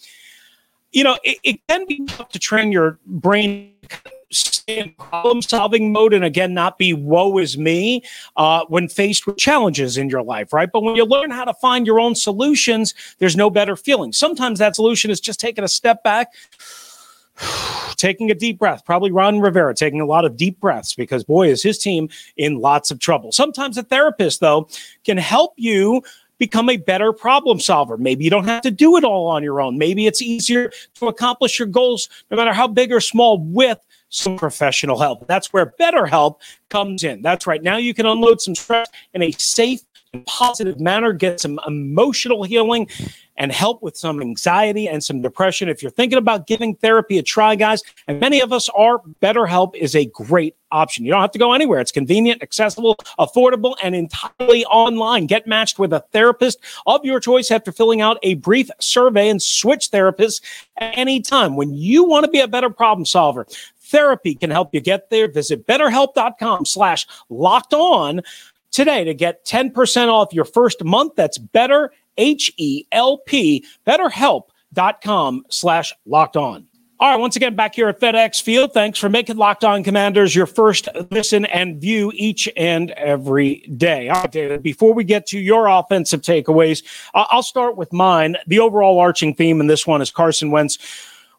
you 0.93 1.05
know, 1.05 1.19
it, 1.25 1.39
it 1.43 1.61
can 1.69 1.87
be 1.87 2.05
tough 2.07 2.31
to 2.31 2.39
train 2.39 2.73
your 2.73 2.99
brain 3.07 3.75
in 4.67 4.93
problem 4.99 5.41
solving 5.41 5.91
mode 5.91 6.13
and 6.13 6.23
again 6.23 6.53
not 6.53 6.77
be 6.77 6.93
woe 6.93 7.39
is 7.39 7.57
me 7.57 8.03
uh, 8.37 8.63
when 8.69 8.87
faced 8.87 9.27
with 9.27 9.39
challenges 9.39 9.97
in 9.97 10.11
your 10.11 10.23
life 10.23 10.53
right 10.53 10.69
but 10.71 10.83
when 10.83 10.95
you 10.95 11.05
learn 11.07 11.31
how 11.31 11.45
to 11.47 11.55
find 11.55 11.87
your 11.87 11.99
own 11.99 12.15
solutions 12.15 12.93
there's 13.19 13.37
no 13.37 13.49
better 13.49 13.75
feeling 13.75 14.13
sometimes 14.13 14.59
that 14.59 14.77
solution 14.77 15.11
is 15.11 15.19
just 15.19 15.41
taking 15.41 15.65
a 15.65 15.69
step 15.69 16.03
back 16.03 16.35
taking 17.97 18.31
a 18.31 18.35
deep 18.35 18.59
breath 18.59 18.85
probably 18.85 19.11
ron 19.11 19.41
rivera 19.41 19.75
taking 19.75 20.01
a 20.01 20.07
lot 20.07 20.25
of 20.25 20.37
deep 20.37 20.59
breaths 20.61 20.95
because 20.95 21.25
boy 21.25 21.49
is 21.49 21.63
his 21.63 21.79
team 21.79 22.09
in 22.37 22.59
lots 22.59 22.91
of 22.91 22.99
trouble 23.01 23.33
sometimes 23.33 23.77
a 23.77 23.83
therapist 23.83 24.41
though 24.41 24.69
can 25.05 25.17
help 25.17 25.53
you 25.57 26.03
become 26.39 26.71
a 26.71 26.77
better 26.77 27.13
problem 27.13 27.61
solver. 27.61 27.97
Maybe 27.97 28.25
you 28.25 28.31
don't 28.31 28.45
have 28.45 28.63
to 28.63 28.71
do 28.71 28.97
it 28.97 29.05
all 29.05 29.27
on 29.27 29.43
your 29.43 29.61
own. 29.61 29.77
Maybe 29.77 30.07
it's 30.07 30.23
easier 30.23 30.71
to 30.95 31.09
accomplish 31.09 31.59
your 31.59 31.69
goals, 31.69 32.09
no 32.31 32.37
matter 32.37 32.53
how 32.53 32.69
big 32.69 32.93
or 32.93 33.01
small, 33.01 33.39
with 33.39 33.79
some 34.09 34.39
professional 34.39 34.99
help. 34.99 35.27
That's 35.27 35.53
where 35.53 35.75
BetterHelp 35.79 36.37
comes 36.71 37.05
in. 37.05 37.21
That's 37.23 37.47
right. 37.47 37.63
Now 37.63 37.77
you 37.77 37.93
can 37.93 38.07
unload 38.07 38.41
some 38.41 38.55
stress 38.55 38.89
in 39.13 39.23
a 39.23 39.33
safe 39.33 39.83
and 40.15 40.25
positive 40.25 40.81
manner, 40.81 41.13
get 41.13 41.41
some 41.41 41.61
emotional 41.67 42.43
healing 42.43 42.89
and 43.39 43.51
help 43.51 43.83
with 43.83 43.97
some 43.97 44.21
anxiety 44.21 44.89
and 44.89 45.03
some 45.03 45.23
depression. 45.23 45.69
If 45.69 45.83
you're 45.83 45.91
thinking 45.91 46.19
about 46.19 46.47
giving 46.47 46.75
therapy 46.75 47.19
a 47.19 47.23
try, 47.23 47.55
guys, 47.55 47.83
and 48.07 48.21
many 48.21 48.41
of 48.41 48.53
us 48.53 48.69
are, 48.71 49.01
BetterHelp 49.23 49.75
is 49.77 49.95
a 49.97 50.05
great 50.07 50.57
option. 50.71 51.07
You 51.07 51.13
don't 51.13 51.23
have 51.23 51.31
to 51.31 51.39
go 51.39 51.55
anywhere. 51.55 51.81
It's 51.81 51.93
convenient, 51.93 52.43
accessible, 52.43 52.97
affordable, 53.19 53.77
and 53.83 53.95
entirely 53.95 54.67
online. 54.67 55.27
Get 55.27 55.47
matched 55.47 55.79
with 55.79 55.93
a 55.95 56.05
therapist 56.13 56.59
of 56.87 57.05
your 57.05 57.21
choice 57.21 57.51
after 57.51 57.73
filling 57.73 58.03
out 58.03 58.19
a 58.23 58.35
brief 58.35 58.69
survey 58.81 59.31
and 59.31 59.41
switch 59.41 59.91
therapists 59.91 60.43
at 60.77 60.99
any 60.99 61.23
time. 61.23 61.57
When 61.57 61.73
you 61.73 62.05
want 62.05 62.27
to 62.27 62.31
be 62.31 62.41
a 62.41 62.49
better 62.49 62.69
problem 62.69 63.07
solver, 63.07 63.47
Therapy 63.89 64.35
can 64.35 64.51
help 64.51 64.75
you 64.75 64.81
get 64.81 65.09
there. 65.09 65.29
Visit 65.29 65.67
betterhelp.com 65.67 66.67
slash 66.67 67.07
locked 67.31 67.73
on 67.73 68.21
today 68.71 69.05
to 69.05 69.15
get 69.15 69.45
10% 69.47 70.09
off 70.09 70.33
your 70.33 70.45
first 70.45 70.85
month. 70.85 71.15
That's 71.17 71.39
better, 71.39 71.93
H-E-L-P, 72.19 73.65
betterhelp.com 73.87 75.45
slash 75.49 75.95
locked 76.05 76.37
on. 76.37 76.67
All 77.01 77.09
right, 77.09 77.21
once 77.21 77.37
again, 77.37 77.55
back 77.55 77.77
here 77.77 77.89
at 77.89 78.01
FedEx 78.01 78.43
Field. 78.43 78.75
Thanks 78.75 78.99
for 78.99 79.09
making 79.09 79.37
Locked 79.37 79.63
On 79.63 79.85
Commanders 79.85 80.35
your 80.35 80.47
first 80.47 80.89
listen 81.13 81.45
and 81.45 81.81
view 81.81 82.11
each 82.13 82.49
and 82.57 82.91
every 82.91 83.59
day. 83.77 84.09
All 84.09 84.23
right, 84.23 84.33
David, 84.33 84.65
before 84.65 84.93
we 84.93 85.05
get 85.05 85.25
to 85.29 85.39
your 85.39 85.69
offensive 85.69 86.23
takeaways, 86.23 86.83
I'll 87.15 87.45
start 87.45 87.77
with 87.77 87.93
mine. 87.93 88.37
The 88.49 88.59
overall 88.59 88.99
arching 88.99 89.33
theme 89.33 89.61
in 89.61 89.69
this 89.69 89.87
one 89.87 90.03
is 90.03 90.11
Carson 90.11 90.51
Wentz 90.51 90.77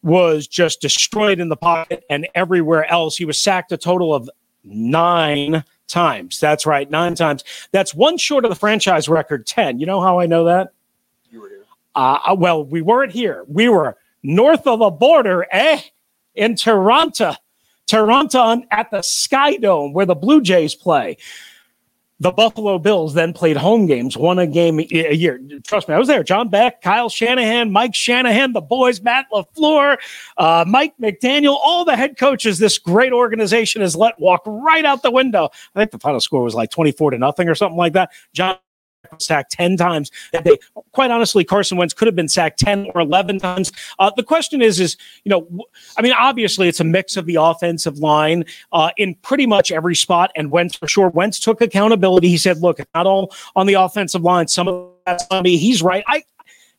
was 0.01 0.48
just 0.48 0.79
destroyed 0.79 1.41
in 1.41 1.50
the 1.50 1.57
pocket 1.57 2.05
and 2.09 2.25
everywhere 2.36 2.89
else. 2.89 3.17
He 3.17 3.25
was 3.25 3.38
sacked 3.38 3.74
a 3.74 3.77
total 3.77 4.15
of 4.15 4.29
nine 4.63 5.65
times. 5.89 6.39
That's 6.39 6.65
right, 6.65 6.89
nine 6.89 7.15
times. 7.15 7.43
That's 7.72 7.93
one 7.93 8.17
short 8.17 8.46
of 8.46 8.50
the 8.50 8.55
franchise 8.55 9.10
record, 9.10 9.46
10. 9.46 9.79
You 9.79 9.86
know 9.86 10.01
how 10.01 10.19
I 10.19 10.25
know 10.25 10.46
that? 10.46 10.74
You 11.29 11.41
were 11.41 11.50
here. 11.50 11.65
Uh, 11.96 12.36
well, 12.38 12.63
we 12.63 12.81
weren't 12.81 13.12
here. 13.12 13.43
We 13.48 13.67
were 13.67 13.98
north 14.24 14.65
of 14.67 14.79
the 14.79 14.89
border, 14.89 15.46
eh? 15.51 15.81
In 16.36 16.55
Toronto. 16.55 17.34
Toronto 17.88 18.39
on, 18.39 18.67
at 18.72 18.91
the 18.91 19.01
Sky 19.01 19.58
Dome 19.58 19.93
where 19.93 20.05
the 20.05 20.15
Blue 20.15 20.41
Jays 20.41 20.75
play. 20.75 21.17
The 22.22 22.32
Buffalo 22.32 22.78
Bills 22.80 23.14
then 23.14 23.32
played 23.32 23.56
home 23.56 23.86
games, 23.86 24.18
won 24.18 24.40
a 24.40 24.48
game 24.48 24.80
a 24.80 25.14
year. 25.14 25.40
Trust 25.66 25.88
me, 25.88 25.96
I 25.96 25.98
was 25.98 26.08
there. 26.08 26.22
John 26.22 26.50
Beck, 26.50 26.82
Kyle 26.82 27.08
Shanahan, 27.08 27.72
Mike 27.72 27.96
Shanahan, 27.96 28.52
the 28.52 28.62
boys, 28.62 29.02
Matt 29.02 29.28
LaFleur, 29.32 29.98
uh, 30.38 30.66
Mike 30.68 30.94
McDaniel, 31.02 31.58
all 31.64 31.86
the 31.86 31.96
head 31.96 32.18
coaches 32.18 32.60
this 32.60 32.78
great 32.78 33.14
organization 33.14 33.82
has 33.82 33.96
let 33.96 34.20
walk 34.20 34.42
right 34.46 34.84
out 34.84 35.02
the 35.02 35.12
window. 35.12 35.50
I 35.76 35.80
think 35.80 35.92
the 35.92 36.00
final 36.00 36.20
score 36.20 36.44
was 36.44 36.56
like 36.56 36.72
24 36.72 37.12
to 37.12 37.18
nothing 37.18 37.48
or 37.48 37.56
something 37.56 37.78
like 37.78 37.94
that. 37.94 38.12
John 38.34 38.58
sacked 39.20 39.51
10 39.51 39.77
times 39.77 40.12
that 40.32 40.44
day. 40.44 40.58
Quite 40.91 41.12
honestly, 41.12 41.44
Carson 41.44 41.77
Wentz 41.77 41.94
could 41.94 42.08
have 42.08 42.15
been 42.15 42.29
sacked 42.29 42.60
10 42.60 42.91
or 42.94 43.01
11 43.01 43.39
times. 43.39 43.72
Uh, 43.98 44.12
the 44.15 44.24
question 44.24 44.62
is, 44.62 44.79
is, 44.79 44.98
you 45.24 45.29
know, 45.29 45.65
I 45.98 46.01
mean, 46.01 46.13
obviously 46.13 46.68
it's 46.68 46.79
a 46.79 46.84
mix 46.84 47.18
of 47.18 47.25
the 47.25 47.36
offensive 47.36 48.00
line 48.00 48.46
uh, 48.72 48.91
in 48.98 49.15
pretty 49.15 49.46
much 49.46 49.72
every 49.72 49.96
spot. 49.96 50.32
And 50.36 50.51
Wentz, 50.51 50.75
for 50.75 50.88
sure, 50.88 51.10
Wentz 51.10 51.39
took 51.39 51.62
accountability. 51.62 52.29
He 52.29 52.38
said, 52.38 52.58
look, 52.60 52.79
not 52.94 53.06
all 53.06 53.34
on 53.56 53.68
the 53.68 53.75
offensive 53.75 54.24
line. 54.24 54.48
Some 54.48 54.68
of 54.68 54.89
that's 55.06 55.25
on 55.32 55.44
me. 55.44 55.58
He's 55.58 55.82
right. 55.82 56.03
I, 56.08 56.24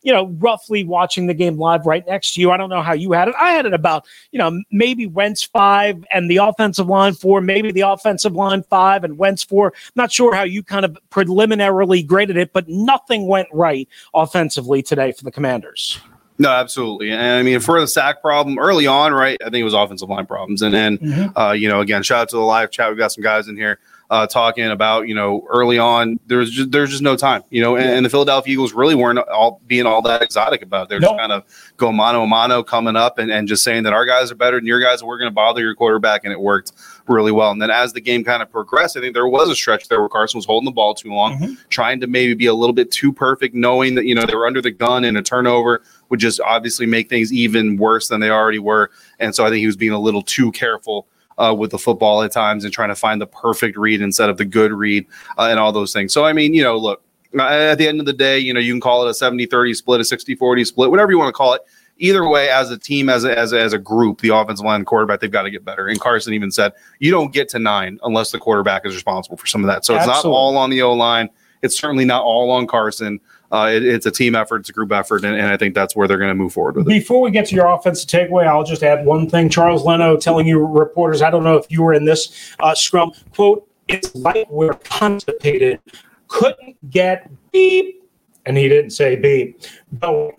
you 0.01 0.11
know, 0.11 0.27
roughly 0.39 0.83
watching 0.83 1.27
the 1.27 1.33
game 1.33 1.57
live 1.57 1.85
right 1.85 2.05
next 2.07 2.33
to 2.33 2.41
you. 2.41 2.51
I 2.51 2.57
don't 2.57 2.69
know 2.69 2.81
how 2.81 2.93
you 2.93 3.11
had 3.11 3.27
it. 3.27 3.35
I 3.39 3.51
had 3.51 3.65
it 3.65 3.73
about, 3.73 4.05
you 4.31 4.39
know, 4.39 4.61
maybe 4.71 5.05
Wentz 5.05 5.43
five 5.43 6.03
and 6.11 6.29
the 6.29 6.37
offensive 6.37 6.87
line 6.87 7.13
four, 7.13 7.41
maybe 7.41 7.71
the 7.71 7.81
offensive 7.81 8.33
line 8.33 8.63
five 8.63 9.03
and 9.03 9.17
Wentz 9.17 9.43
four. 9.43 9.73
Not 9.95 10.11
sure 10.11 10.33
how 10.33 10.43
you 10.43 10.63
kind 10.63 10.85
of 10.85 10.97
preliminarily 11.09 12.03
graded 12.03 12.37
it, 12.37 12.53
but 12.53 12.67
nothing 12.67 13.27
went 13.27 13.47
right 13.53 13.87
offensively 14.13 14.81
today 14.81 15.11
for 15.11 15.23
the 15.23 15.31
Commanders. 15.31 15.99
No, 16.39 16.49
absolutely. 16.49 17.11
And 17.11 17.21
I 17.21 17.43
mean, 17.43 17.59
for 17.59 17.79
the 17.79 17.87
sack 17.87 18.21
problem 18.21 18.57
early 18.57 18.87
on, 18.87 19.13
right? 19.13 19.37
I 19.41 19.45
think 19.45 19.57
it 19.57 19.63
was 19.63 19.75
offensive 19.75 20.09
line 20.09 20.25
problems. 20.25 20.63
And 20.63 20.73
then, 20.73 20.97
mm-hmm. 20.97 21.37
uh, 21.37 21.51
you 21.51 21.69
know, 21.69 21.81
again, 21.81 22.01
shout 22.01 22.21
out 22.21 22.29
to 22.29 22.37
the 22.37 22.41
live 22.41 22.71
chat. 22.71 22.89
We've 22.89 22.97
got 22.97 23.11
some 23.11 23.23
guys 23.23 23.47
in 23.47 23.55
here 23.55 23.79
uh, 24.11 24.27
talking 24.27 24.65
about 24.65 25.07
you 25.07 25.15
know 25.15 25.47
early 25.49 25.79
on 25.79 26.19
there's 26.27 26.51
just 26.51 26.69
there's 26.69 26.89
just 26.89 27.01
no 27.01 27.15
time 27.15 27.41
you 27.49 27.61
know 27.61 27.77
and, 27.77 27.89
and, 27.89 28.05
the 28.05 28.09
Philadelphia 28.09 28.51
Eagles 28.51 28.73
really 28.73 28.93
weren't 28.93 29.17
all 29.19 29.61
being 29.67 29.85
all 29.85 30.01
that 30.01 30.21
exotic 30.21 30.61
about 30.61 30.83
it. 30.83 30.89
they're 30.89 30.99
nope. 30.99 31.11
just 31.11 31.19
kind 31.19 31.31
of 31.31 31.45
go 31.77 31.93
mano 31.93 32.23
a 32.23 32.27
mano 32.27 32.61
coming 32.61 32.97
up 32.97 33.17
and, 33.19 33.31
and 33.31 33.47
just 33.47 33.63
saying 33.63 33.83
that 33.83 33.93
our 33.93 34.05
guys 34.05 34.29
are 34.29 34.35
better 34.35 34.57
than 34.57 34.65
your 34.65 34.81
guys 34.81 34.99
and 34.99 35.07
we're 35.07 35.17
going 35.17 35.29
to 35.29 35.33
bother 35.33 35.61
your 35.61 35.73
quarterback 35.73 36.25
and 36.25 36.33
it 36.33 36.41
worked 36.41 36.73
really 37.07 37.31
well 37.31 37.51
and 37.51 37.61
then 37.61 37.71
as 37.71 37.93
the 37.93 38.01
game 38.01 38.21
kind 38.21 38.41
of 38.41 38.51
progressed 38.51 38.97
I 38.97 38.99
think 38.99 39.13
there 39.13 39.27
was 39.27 39.49
a 39.49 39.55
stretch 39.55 39.87
there 39.87 40.01
where 40.01 40.09
Carson 40.09 40.37
was 40.37 40.45
holding 40.45 40.65
the 40.65 40.71
ball 40.71 40.93
too 40.93 41.13
long 41.13 41.37
mm-hmm. 41.37 41.53
trying 41.69 42.01
to 42.01 42.07
maybe 42.07 42.33
be 42.33 42.47
a 42.47 42.53
little 42.53 42.73
bit 42.73 42.91
too 42.91 43.13
perfect 43.13 43.55
knowing 43.55 43.95
that 43.95 44.05
you 44.05 44.13
know 44.13 44.25
they 44.25 44.35
were 44.35 44.45
under 44.45 44.61
the 44.61 44.71
gun 44.71 45.05
and 45.05 45.17
a 45.17 45.21
turnover 45.21 45.81
would 46.09 46.19
just 46.19 46.41
obviously 46.41 46.85
make 46.85 47.07
things 47.07 47.31
even 47.31 47.77
worse 47.77 48.09
than 48.09 48.19
they 48.19 48.29
already 48.29 48.59
were 48.59 48.91
and 49.19 49.33
so 49.33 49.45
I 49.45 49.49
think 49.49 49.59
he 49.59 49.67
was 49.67 49.77
being 49.77 49.93
a 49.93 49.99
little 49.99 50.21
too 50.21 50.51
careful 50.51 51.07
uh, 51.37 51.53
with 51.57 51.71
the 51.71 51.77
football 51.77 52.23
at 52.23 52.31
times 52.31 52.63
and 52.63 52.73
trying 52.73 52.89
to 52.89 52.95
find 52.95 53.21
the 53.21 53.27
perfect 53.27 53.77
read 53.77 54.01
instead 54.01 54.29
of 54.29 54.37
the 54.37 54.45
good 54.45 54.71
read 54.71 55.05
uh, 55.37 55.47
and 55.49 55.59
all 55.59 55.71
those 55.71 55.93
things. 55.93 56.13
So, 56.13 56.25
I 56.25 56.33
mean, 56.33 56.53
you 56.53 56.63
know, 56.63 56.77
look, 56.77 57.01
uh, 57.37 57.43
at 57.43 57.75
the 57.75 57.87
end 57.87 57.99
of 57.99 58.05
the 58.05 58.13
day, 58.13 58.37
you 58.39 58.53
know, 58.53 58.59
you 58.59 58.73
can 58.73 58.81
call 58.81 59.05
it 59.05 59.09
a 59.09 59.13
70 59.13 59.45
30 59.45 59.73
split, 59.73 60.01
a 60.01 60.05
60 60.05 60.35
40 60.35 60.65
split, 60.65 60.91
whatever 60.91 61.11
you 61.11 61.17
want 61.17 61.29
to 61.29 61.33
call 61.33 61.53
it. 61.53 61.61
Either 61.97 62.27
way, 62.27 62.49
as 62.49 62.71
a 62.71 62.79
team, 62.79 63.09
as 63.09 63.23
a, 63.25 63.37
as 63.37 63.53
a, 63.53 63.61
as 63.61 63.73
a 63.73 63.77
group, 63.77 64.21
the 64.21 64.29
offensive 64.29 64.65
line 64.65 64.83
quarterback, 64.83 65.19
they've 65.19 65.29
got 65.31 65.43
to 65.43 65.51
get 65.51 65.63
better. 65.63 65.87
And 65.87 65.99
Carson 65.99 66.33
even 66.33 66.49
said, 66.49 66.73
you 66.97 67.11
don't 67.11 67.31
get 67.31 67.47
to 67.49 67.59
nine 67.59 67.99
unless 68.03 68.31
the 68.31 68.39
quarterback 68.39 68.87
is 68.87 68.95
responsible 68.95 69.37
for 69.37 69.45
some 69.45 69.63
of 69.63 69.67
that. 69.67 69.85
So 69.85 69.93
Absolutely. 69.93 70.17
it's 70.17 70.25
not 70.25 70.31
all 70.31 70.57
on 70.57 70.71
the 70.71 70.81
O 70.81 70.93
line. 70.93 71.29
It's 71.61 71.77
certainly 71.77 72.05
not 72.05 72.23
all 72.23 72.49
on 72.49 72.65
Carson 72.65 73.19
uh, 73.51 73.69
it, 73.71 73.83
it's 73.83 74.05
a 74.05 74.11
team 74.11 74.35
effort, 74.35 74.61
it's 74.61 74.69
a 74.69 74.73
group 74.73 74.91
effort, 74.91 75.23
and, 75.23 75.35
and 75.35 75.47
I 75.47 75.57
think 75.57 75.75
that's 75.75 75.95
where 75.95 76.07
they're 76.07 76.17
going 76.17 76.29
to 76.29 76.35
move 76.35 76.53
forward 76.53 76.75
with 76.75 76.87
it. 76.87 76.89
Before 76.89 77.21
we 77.21 77.31
get 77.31 77.47
to 77.47 77.55
your 77.55 77.67
offensive 77.67 78.09
takeaway, 78.09 78.47
I'll 78.47 78.63
just 78.63 78.83
add 78.83 79.05
one 79.05 79.29
thing. 79.29 79.49
Charles 79.49 79.83
Leno 79.83 80.17
telling 80.17 80.47
you 80.47 80.65
reporters, 80.65 81.21
I 81.21 81.29
don't 81.29 81.43
know 81.43 81.57
if 81.57 81.69
you 81.69 81.83
were 81.83 81.93
in 81.93 82.05
this 82.05 82.53
uh, 82.59 82.73
scrum, 82.73 83.11
quote, 83.33 83.67
it's 83.87 84.15
like 84.15 84.47
we're 84.49 84.73
constipated, 84.73 85.79
couldn't 86.27 86.77
get 86.89 87.29
beep, 87.51 88.03
and 88.45 88.57
he 88.57 88.69
didn't 88.69 88.91
say 88.91 89.15
beep. 89.15 89.61
No. 90.01 90.31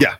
Yeah. 0.00 0.14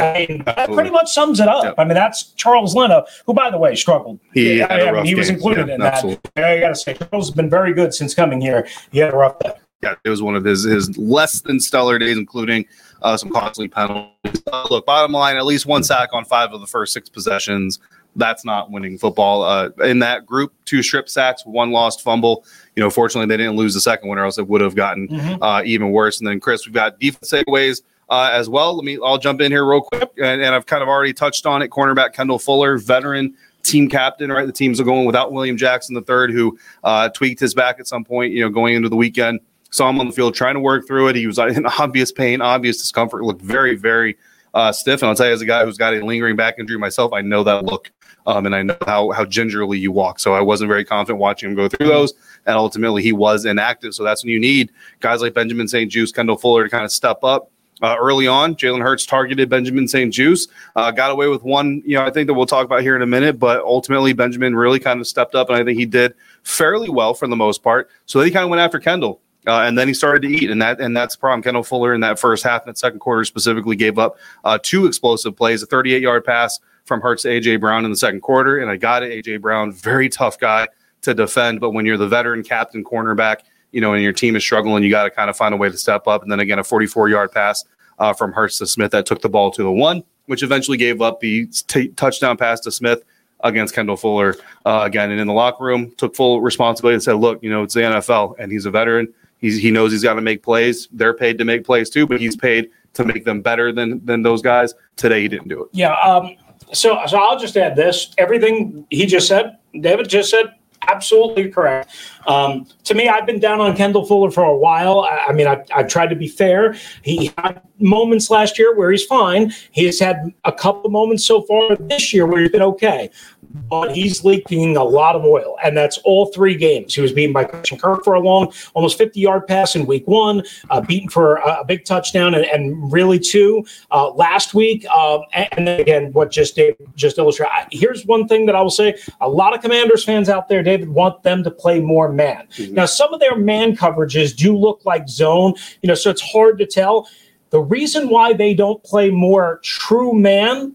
I 0.00 0.26
mean, 0.26 0.42
that 0.44 0.70
pretty 0.72 0.90
much 0.90 1.12
sums 1.12 1.38
it 1.40 1.48
up. 1.48 1.64
Yep. 1.64 1.74
I 1.76 1.84
mean, 1.84 1.94
that's 1.94 2.32
Charles 2.32 2.74
Leno, 2.74 3.04
who, 3.26 3.34
by 3.34 3.50
the 3.50 3.58
way, 3.58 3.74
struggled. 3.74 4.20
He, 4.32 4.62
I 4.62 4.90
mean, 4.92 5.04
he 5.04 5.14
was 5.14 5.28
included 5.28 5.68
yeah, 5.68 5.74
in 5.74 5.82
absolutely. 5.82 6.30
that. 6.34 6.44
I 6.44 6.60
got 6.60 6.68
to 6.68 6.74
say, 6.74 6.94
Charles 6.94 7.28
has 7.28 7.34
been 7.34 7.50
very 7.50 7.74
good 7.74 7.92
since 7.92 8.14
coming 8.14 8.40
here. 8.40 8.66
He 8.90 9.00
had 9.00 9.12
a 9.12 9.16
rough 9.16 9.38
day 9.38 9.52
yeah, 9.82 9.94
it 10.04 10.08
was 10.08 10.22
one 10.22 10.36
of 10.36 10.44
his 10.44 10.64
his 10.64 10.96
less 10.96 11.40
than 11.40 11.60
stellar 11.60 11.98
days, 11.98 12.16
including 12.16 12.64
uh, 13.02 13.16
some 13.16 13.30
costly 13.30 13.68
penalties. 13.68 14.42
Uh, 14.52 14.66
look, 14.70 14.86
bottom 14.86 15.12
line, 15.12 15.36
at 15.36 15.44
least 15.44 15.66
one 15.66 15.82
sack 15.82 16.10
on 16.12 16.24
five 16.24 16.52
of 16.52 16.60
the 16.60 16.66
first 16.66 16.92
six 16.92 17.08
possessions. 17.08 17.80
That's 18.14 18.44
not 18.44 18.70
winning 18.70 18.98
football. 18.98 19.42
Uh, 19.42 19.70
in 19.84 19.98
that 20.00 20.26
group, 20.26 20.52
two 20.66 20.82
strip 20.82 21.08
sacks, 21.08 21.44
one 21.46 21.72
lost 21.72 22.02
fumble. 22.02 22.44
You 22.76 22.82
know, 22.82 22.90
fortunately, 22.90 23.26
they 23.26 23.42
didn't 23.42 23.56
lose 23.56 23.74
the 23.74 23.80
second 23.80 24.08
one, 24.08 24.18
or 24.18 24.24
else 24.24 24.38
it 24.38 24.46
would 24.46 24.60
have 24.60 24.74
gotten 24.74 25.08
mm-hmm. 25.08 25.42
uh, 25.42 25.62
even 25.64 25.90
worse. 25.90 26.20
And 26.20 26.28
then, 26.28 26.38
Chris, 26.38 26.66
we've 26.66 26.74
got 26.74 27.00
defense 27.00 27.30
takeaways 27.30 27.82
uh, 28.10 28.30
as 28.32 28.48
well. 28.48 28.76
Let 28.76 28.84
me, 28.84 28.98
I'll 29.02 29.18
jump 29.18 29.40
in 29.40 29.50
here 29.50 29.64
real 29.64 29.80
quick, 29.80 30.10
and, 30.18 30.42
and 30.42 30.54
I've 30.54 30.66
kind 30.66 30.82
of 30.82 30.88
already 30.88 31.14
touched 31.14 31.46
on 31.46 31.62
it. 31.62 31.70
Cornerback 31.70 32.12
Kendall 32.12 32.38
Fuller, 32.38 32.76
veteran 32.76 33.34
team 33.62 33.88
captain, 33.88 34.30
right? 34.30 34.46
The 34.46 34.52
teams 34.52 34.78
are 34.78 34.84
going 34.84 35.06
without 35.06 35.32
William 35.32 35.56
Jackson 35.56 35.96
III, 35.96 36.32
who 36.32 36.58
uh, 36.84 37.08
tweaked 37.08 37.40
his 37.40 37.54
back 37.54 37.80
at 37.80 37.86
some 37.86 38.04
point, 38.04 38.32
you 38.32 38.42
know, 38.42 38.50
going 38.50 38.74
into 38.74 38.90
the 38.90 38.96
weekend. 38.96 39.40
Saw 39.72 39.90
him 39.90 39.98
on 39.98 40.06
the 40.06 40.12
field 40.12 40.34
trying 40.34 40.54
to 40.54 40.60
work 40.60 40.86
through 40.86 41.08
it. 41.08 41.16
He 41.16 41.26
was 41.26 41.38
in 41.38 41.66
obvious 41.66 42.12
pain, 42.12 42.40
obvious 42.40 42.76
discomfort. 42.76 43.24
Looked 43.24 43.42
very, 43.42 43.74
very 43.74 44.16
uh, 44.54 44.70
stiff. 44.70 45.02
And 45.02 45.08
I'll 45.08 45.16
tell 45.16 45.26
you, 45.26 45.32
as 45.32 45.40
a 45.40 45.46
guy 45.46 45.64
who's 45.64 45.78
got 45.78 45.94
a 45.94 46.04
lingering 46.04 46.36
back 46.36 46.58
injury 46.58 46.78
myself, 46.78 47.12
I 47.12 47.22
know 47.22 47.42
that 47.42 47.64
look. 47.64 47.90
Um, 48.26 48.46
and 48.46 48.54
I 48.54 48.62
know 48.62 48.76
how 48.86 49.10
how 49.10 49.24
gingerly 49.24 49.78
you 49.78 49.90
walk. 49.90 50.20
So 50.20 50.34
I 50.34 50.40
wasn't 50.40 50.68
very 50.68 50.84
confident 50.84 51.18
watching 51.18 51.50
him 51.50 51.56
go 51.56 51.68
through 51.68 51.88
those. 51.88 52.14
And 52.46 52.54
ultimately, 52.54 53.02
he 53.02 53.12
was 53.12 53.44
inactive. 53.44 53.94
So 53.94 54.04
that's 54.04 54.22
when 54.22 54.30
you 54.30 54.38
need 54.38 54.70
guys 55.00 55.22
like 55.22 55.34
Benjamin 55.34 55.66
St-Juste, 55.66 56.14
Kendall 56.14 56.36
Fuller 56.36 56.64
to 56.64 56.70
kind 56.70 56.84
of 56.84 56.92
step 56.92 57.24
up. 57.24 57.50
Uh, 57.80 57.96
early 57.98 58.28
on, 58.28 58.54
Jalen 58.54 58.80
Hurts 58.80 59.04
targeted 59.04 59.48
Benjamin 59.48 59.88
St-Juste, 59.88 60.50
uh, 60.76 60.92
got 60.92 61.10
away 61.10 61.26
with 61.26 61.42
one, 61.42 61.82
you 61.84 61.96
know, 61.96 62.04
I 62.04 62.10
think 62.10 62.28
that 62.28 62.34
we'll 62.34 62.46
talk 62.46 62.64
about 62.64 62.82
here 62.82 62.94
in 62.94 63.02
a 63.02 63.06
minute, 63.06 63.40
but 63.40 63.60
ultimately 63.62 64.12
Benjamin 64.12 64.54
really 64.54 64.78
kind 64.78 65.00
of 65.00 65.08
stepped 65.08 65.34
up, 65.34 65.48
and 65.48 65.56
I 65.56 65.64
think 65.64 65.76
he 65.76 65.86
did 65.86 66.14
fairly 66.44 66.88
well 66.88 67.12
for 67.12 67.26
the 67.26 67.34
most 67.34 67.60
part. 67.64 67.90
So 68.06 68.20
then 68.20 68.28
he 68.28 68.32
kind 68.32 68.44
of 68.44 68.50
went 68.50 68.60
after 68.60 68.78
Kendall. 68.78 69.20
Uh, 69.46 69.62
and 69.62 69.76
then 69.76 69.88
he 69.88 69.94
started 69.94 70.22
to 70.22 70.28
eat, 70.28 70.50
and 70.50 70.62
that 70.62 70.80
and 70.80 70.96
that's 70.96 71.16
the 71.16 71.20
problem. 71.20 71.42
Kendall 71.42 71.64
Fuller 71.64 71.94
in 71.94 72.00
that 72.02 72.18
first 72.18 72.44
half, 72.44 72.64
that 72.64 72.78
second 72.78 73.00
quarter 73.00 73.24
specifically, 73.24 73.74
gave 73.74 73.98
up 73.98 74.16
uh, 74.44 74.58
two 74.62 74.86
explosive 74.86 75.36
plays: 75.36 75.62
a 75.62 75.66
38-yard 75.66 76.24
pass 76.24 76.60
from 76.84 77.00
Hurts 77.00 77.22
to 77.22 77.28
AJ 77.28 77.60
Brown 77.60 77.84
in 77.84 77.90
the 77.90 77.96
second 77.96 78.20
quarter, 78.20 78.58
and 78.58 78.70
I 78.70 78.76
got 78.76 79.02
it. 79.02 79.24
AJ 79.24 79.40
Brown, 79.40 79.72
very 79.72 80.08
tough 80.08 80.38
guy 80.38 80.68
to 81.02 81.14
defend, 81.14 81.60
but 81.60 81.70
when 81.70 81.84
you're 81.84 81.96
the 81.96 82.08
veteran 82.08 82.44
captain 82.44 82.84
cornerback, 82.84 83.38
you 83.72 83.80
know, 83.80 83.94
and 83.94 84.02
your 84.02 84.12
team 84.12 84.36
is 84.36 84.44
struggling, 84.44 84.84
you 84.84 84.90
got 84.90 85.04
to 85.04 85.10
kind 85.10 85.28
of 85.28 85.36
find 85.36 85.52
a 85.52 85.56
way 85.56 85.68
to 85.68 85.76
step 85.76 86.06
up. 86.06 86.22
And 86.22 86.30
then 86.30 86.38
again, 86.38 86.58
a 86.60 86.62
44-yard 86.62 87.32
pass 87.32 87.64
uh, 87.98 88.12
from 88.12 88.32
Hurts 88.32 88.58
to 88.58 88.66
Smith 88.66 88.92
that 88.92 89.06
took 89.06 89.20
the 89.20 89.28
ball 89.28 89.50
to 89.50 89.62
the 89.62 89.72
one, 89.72 90.04
which 90.26 90.44
eventually 90.44 90.76
gave 90.76 91.02
up 91.02 91.18
the 91.18 91.46
t- 91.66 91.88
touchdown 91.88 92.36
pass 92.36 92.60
to 92.60 92.70
Smith 92.70 93.02
against 93.40 93.74
Kendall 93.74 93.96
Fuller 93.96 94.36
uh, 94.64 94.82
again. 94.84 95.10
And 95.10 95.20
in 95.20 95.26
the 95.26 95.32
locker 95.32 95.64
room, 95.64 95.92
took 95.96 96.14
full 96.14 96.40
responsibility 96.40 96.94
and 96.94 97.02
said, 97.02 97.14
"Look, 97.14 97.42
you 97.42 97.50
know, 97.50 97.64
it's 97.64 97.74
the 97.74 97.80
NFL, 97.80 98.36
and 98.38 98.52
he's 98.52 98.66
a 98.66 98.70
veteran." 98.70 99.12
He's, 99.42 99.58
he 99.58 99.70
knows 99.70 99.92
he's 99.92 100.02
got 100.02 100.14
to 100.14 100.22
make 100.22 100.42
plays. 100.42 100.88
They're 100.92 101.12
paid 101.12 101.36
to 101.38 101.44
make 101.44 101.64
plays 101.64 101.90
too, 101.90 102.06
but 102.06 102.20
he's 102.20 102.36
paid 102.36 102.70
to 102.94 103.04
make 103.04 103.24
them 103.24 103.42
better 103.42 103.72
than 103.72 104.02
than 104.04 104.22
those 104.22 104.40
guys. 104.40 104.72
Today 104.96 105.20
he 105.20 105.28
didn't 105.28 105.48
do 105.48 105.64
it. 105.64 105.68
Yeah. 105.72 105.94
Um, 105.96 106.36
so 106.72 106.98
so 107.06 107.18
I'll 107.18 107.38
just 107.38 107.56
add 107.56 107.76
this. 107.76 108.14
Everything 108.16 108.86
he 108.88 109.04
just 109.04 109.28
said, 109.28 109.58
David 109.78 110.08
just 110.08 110.30
said, 110.30 110.54
absolutely 110.88 111.48
correct. 111.48 111.90
Um, 112.26 112.66
to 112.84 112.94
me, 112.94 113.08
I've 113.08 113.26
been 113.26 113.40
down 113.40 113.60
on 113.60 113.76
Kendall 113.76 114.04
Fuller 114.04 114.30
for 114.30 114.44
a 114.44 114.56
while. 114.56 115.00
I, 115.00 115.26
I 115.28 115.32
mean, 115.32 115.46
I, 115.46 115.64
I've 115.74 115.88
tried 115.88 116.10
to 116.10 116.16
be 116.16 116.28
fair. 116.28 116.76
He 117.02 117.32
had 117.38 117.60
moments 117.78 118.30
last 118.30 118.58
year 118.58 118.76
where 118.76 118.90
he's 118.90 119.04
fine. 119.04 119.52
He's 119.70 119.98
had 119.98 120.32
a 120.44 120.52
couple 120.52 120.90
moments 120.90 121.24
so 121.24 121.42
far 121.42 121.76
this 121.76 122.12
year 122.12 122.26
where 122.26 122.40
he's 122.40 122.50
been 122.50 122.62
okay 122.62 123.10
but 123.54 123.94
he's 123.94 124.24
leaking 124.24 124.76
a 124.76 124.84
lot 124.84 125.16
of 125.16 125.24
oil, 125.24 125.56
and 125.62 125.76
that's 125.76 125.98
all 125.98 126.26
three 126.26 126.54
games. 126.54 126.94
He 126.94 127.00
was 127.00 127.12
beaten 127.12 127.32
by 127.32 127.44
Christian 127.44 127.78
Kirk 127.78 128.04
for 128.04 128.14
a 128.14 128.20
long, 128.20 128.52
almost 128.74 128.98
50 128.98 129.20
yard 129.20 129.46
pass 129.46 129.76
in 129.76 129.86
week 129.86 130.06
one, 130.06 130.42
uh, 130.70 130.80
beaten 130.80 131.08
for 131.08 131.36
a, 131.36 131.60
a, 131.60 131.64
big 131.64 131.84
touchdown, 131.84 132.34
and, 132.34 132.44
and 132.46 132.92
really 132.92 133.18
two 133.18 133.64
uh, 133.90 134.10
last 134.10 134.54
week. 134.54 134.86
Um, 134.86 135.22
and 135.32 135.66
then 135.66 135.80
again, 135.80 136.12
what 136.12 136.30
just 136.30 136.56
Dave 136.56 136.76
just 136.94 137.18
illustrated. 137.18 137.52
Here's 137.70 138.06
one 138.06 138.26
thing 138.28 138.46
that 138.46 138.54
I 138.54 138.62
will 138.62 138.70
say: 138.70 138.96
a 139.20 139.28
lot 139.28 139.54
of 139.54 139.60
Commanders 139.60 140.04
fans 140.04 140.28
out 140.28 140.48
there, 140.48 140.62
David, 140.62 140.88
want 140.88 141.22
them 141.22 141.42
to 141.44 141.50
play 141.50 141.80
more 141.80 142.10
man. 142.10 142.46
Mm-hmm. 142.56 142.74
Now, 142.74 142.86
some 142.86 143.12
of 143.12 143.20
their 143.20 143.36
man 143.36 143.76
coverages 143.76 144.34
do 144.34 144.56
look 144.56 144.84
like 144.84 145.08
zone, 145.08 145.54
you 145.82 145.88
know, 145.88 145.94
so 145.94 146.10
it's 146.10 146.22
hard 146.22 146.58
to 146.58 146.66
tell. 146.66 147.08
The 147.50 147.60
reason 147.60 148.08
why 148.08 148.32
they 148.32 148.54
don't 148.54 148.82
play 148.82 149.10
more 149.10 149.60
true 149.62 150.14
man 150.14 150.74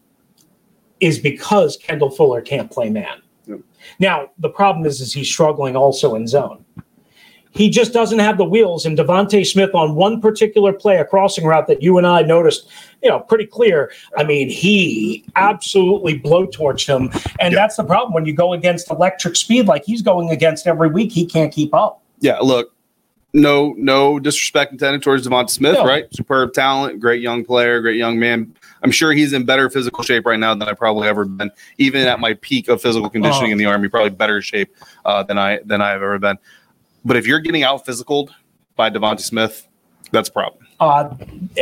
is 0.99 1.19
because 1.19 1.77
Kendall 1.77 2.09
Fuller 2.09 2.41
can't 2.41 2.71
play 2.71 2.89
man. 2.89 3.21
Now, 3.99 4.31
the 4.37 4.49
problem 4.49 4.85
is, 4.85 5.01
is 5.01 5.13
he's 5.13 5.29
struggling 5.29 5.75
also 5.75 6.15
in 6.15 6.27
zone. 6.27 6.65
He 7.51 7.69
just 7.69 7.91
doesn't 7.91 8.19
have 8.19 8.37
the 8.37 8.45
wheels. 8.45 8.85
And 8.85 8.97
DeVonta 8.97 9.45
Smith 9.45 9.73
on 9.73 9.95
one 9.95 10.21
particular 10.21 10.73
play, 10.73 10.97
a 10.97 11.05
crossing 11.05 11.45
route 11.45 11.67
that 11.67 11.81
you 11.81 11.97
and 11.97 12.05
I 12.05 12.21
noticed, 12.21 12.69
you 13.01 13.09
know, 13.09 13.19
pretty 13.19 13.47
clear. 13.47 13.91
I 14.15 14.23
mean, 14.23 14.49
he 14.49 15.25
absolutely 15.35 16.19
blowtorched 16.19 16.87
him, 16.87 17.09
and 17.39 17.55
that's 17.55 17.77
the 17.77 17.83
problem 17.83 18.13
when 18.13 18.25
you 18.27 18.33
go 18.33 18.53
against 18.53 18.91
electric 18.91 19.35
speed 19.35 19.65
like 19.65 19.85
he's 19.85 20.03
going 20.03 20.29
against 20.29 20.67
every 20.67 20.89
week. 20.89 21.11
He 21.11 21.25
can't 21.25 21.51
keep 21.51 21.73
up. 21.73 22.03
Yeah, 22.19 22.37
look, 22.39 22.75
no, 23.37 23.73
no 23.77 24.19
disrespect 24.19 24.71
intended 24.71 25.01
towards 25.03 25.27
DeVonta 25.27 25.49
Smith, 25.49 25.75
No. 25.75 25.85
right? 25.85 26.05
Superb 26.13 26.53
talent, 26.53 26.99
great 26.99 27.21
young 27.21 27.45
player, 27.45 27.79
great 27.81 27.97
young 27.97 28.17
man. 28.19 28.53
I'm 28.83 28.91
sure 28.91 29.11
he's 29.13 29.33
in 29.33 29.45
better 29.45 29.69
physical 29.69 30.03
shape 30.03 30.25
right 30.25 30.39
now 30.39 30.53
than 30.53 30.67
I've 30.67 30.77
probably 30.77 31.07
ever 31.07 31.25
been. 31.25 31.51
Even 31.77 32.07
at 32.07 32.19
my 32.19 32.33
peak 32.35 32.67
of 32.67 32.81
physical 32.81 33.09
conditioning 33.09 33.49
Oh. 33.49 33.53
in 33.53 33.57
the 33.57 33.65
army, 33.65 33.89
probably 33.89 34.09
better 34.11 34.41
shape 34.41 34.75
uh, 35.05 35.23
than 35.23 35.37
I 35.37 35.59
than 35.65 35.81
I've 35.81 36.01
ever 36.01 36.19
been. 36.19 36.37
But 37.05 37.17
if 37.17 37.25
you're 37.27 37.39
getting 37.39 37.63
out 37.63 37.85
physicaled 37.85 38.29
by 38.75 38.89
DeVonta 38.89 39.21
Smith, 39.21 39.67
that's 40.11 40.29
a 40.29 40.31
problem. 40.31 40.63
uh, 40.79 41.09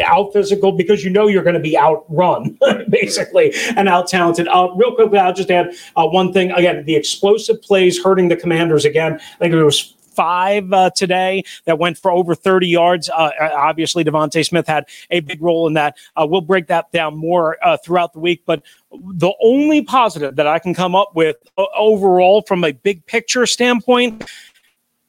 out 0.05 0.33
physical 0.33 0.71
because 0.73 1.03
you 1.03 1.09
know 1.09 1.27
you're 1.27 1.41
going 1.43 1.55
to 1.55 1.59
be 1.59 1.77
outrun, 1.77 2.57
basically, 2.89 3.53
and 3.77 3.87
out 3.87 4.07
talented. 4.07 4.47
Uh, 4.49 4.67
real 4.75 4.93
quickly, 4.93 5.17
I'll 5.17 5.33
just 5.33 5.49
add 5.49 5.73
uh, 5.95 6.05
one 6.05 6.31
thing. 6.33 6.51
Again, 6.51 6.83
the 6.85 6.95
explosive 6.95 7.61
plays 7.61 8.01
hurting 8.03 8.27
the 8.27 8.35
Commanders 8.35 8.83
again. 8.85 9.13
I 9.13 9.37
think 9.39 9.53
it 9.53 9.63
was 9.63 9.94
five 10.15 10.71
uh, 10.71 10.89
today 10.91 11.43
that 11.65 11.79
went 11.79 11.97
for 11.97 12.11
over 12.11 12.35
30 12.35 12.67
yards. 12.67 13.09
Uh, 13.09 13.31
obviously, 13.39 14.03
DeVonta 14.03 14.45
Smith 14.45 14.67
had 14.67 14.85
a 15.11 15.19
big 15.19 15.41
role 15.41 15.67
in 15.67 15.73
that. 15.73 15.97
Uh, 16.15 16.25
we'll 16.29 16.41
break 16.41 16.67
that 16.67 16.91
down 16.91 17.17
more 17.17 17.57
uh, 17.63 17.77
throughout 17.77 18.13
the 18.13 18.19
week, 18.19 18.43
but 18.45 18.61
the 18.91 19.33
only 19.41 19.81
positive 19.81 20.35
that 20.35 20.47
I 20.47 20.59
can 20.59 20.73
come 20.73 20.95
up 20.95 21.15
with 21.15 21.37
overall 21.57 22.41
from 22.41 22.63
a 22.63 22.71
big 22.71 23.05
picture 23.05 23.45
standpoint 23.45 24.23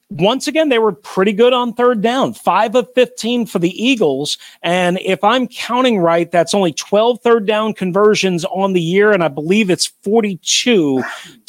once 0.09 0.47
again, 0.47 0.69
they 0.69 0.79
were 0.79 0.93
pretty 0.93 1.33
good 1.33 1.51
on 1.51 1.73
third 1.73 2.01
down, 2.01 2.33
five 2.33 2.75
of 2.75 2.87
15 2.95 3.45
for 3.45 3.59
the 3.59 3.71
Eagles. 3.71 4.37
And 4.63 4.97
if 4.99 5.21
I'm 5.21 5.47
counting 5.49 5.99
right, 5.99 6.31
that's 6.31 6.53
only 6.53 6.71
12 6.71 7.21
third 7.21 7.45
down 7.45 7.73
conversions 7.73 8.45
on 8.45 8.71
the 8.71 8.81
year. 8.81 9.11
And 9.11 9.21
I 9.21 9.27
believe 9.27 9.69
it's 9.69 9.87
42 10.03 11.03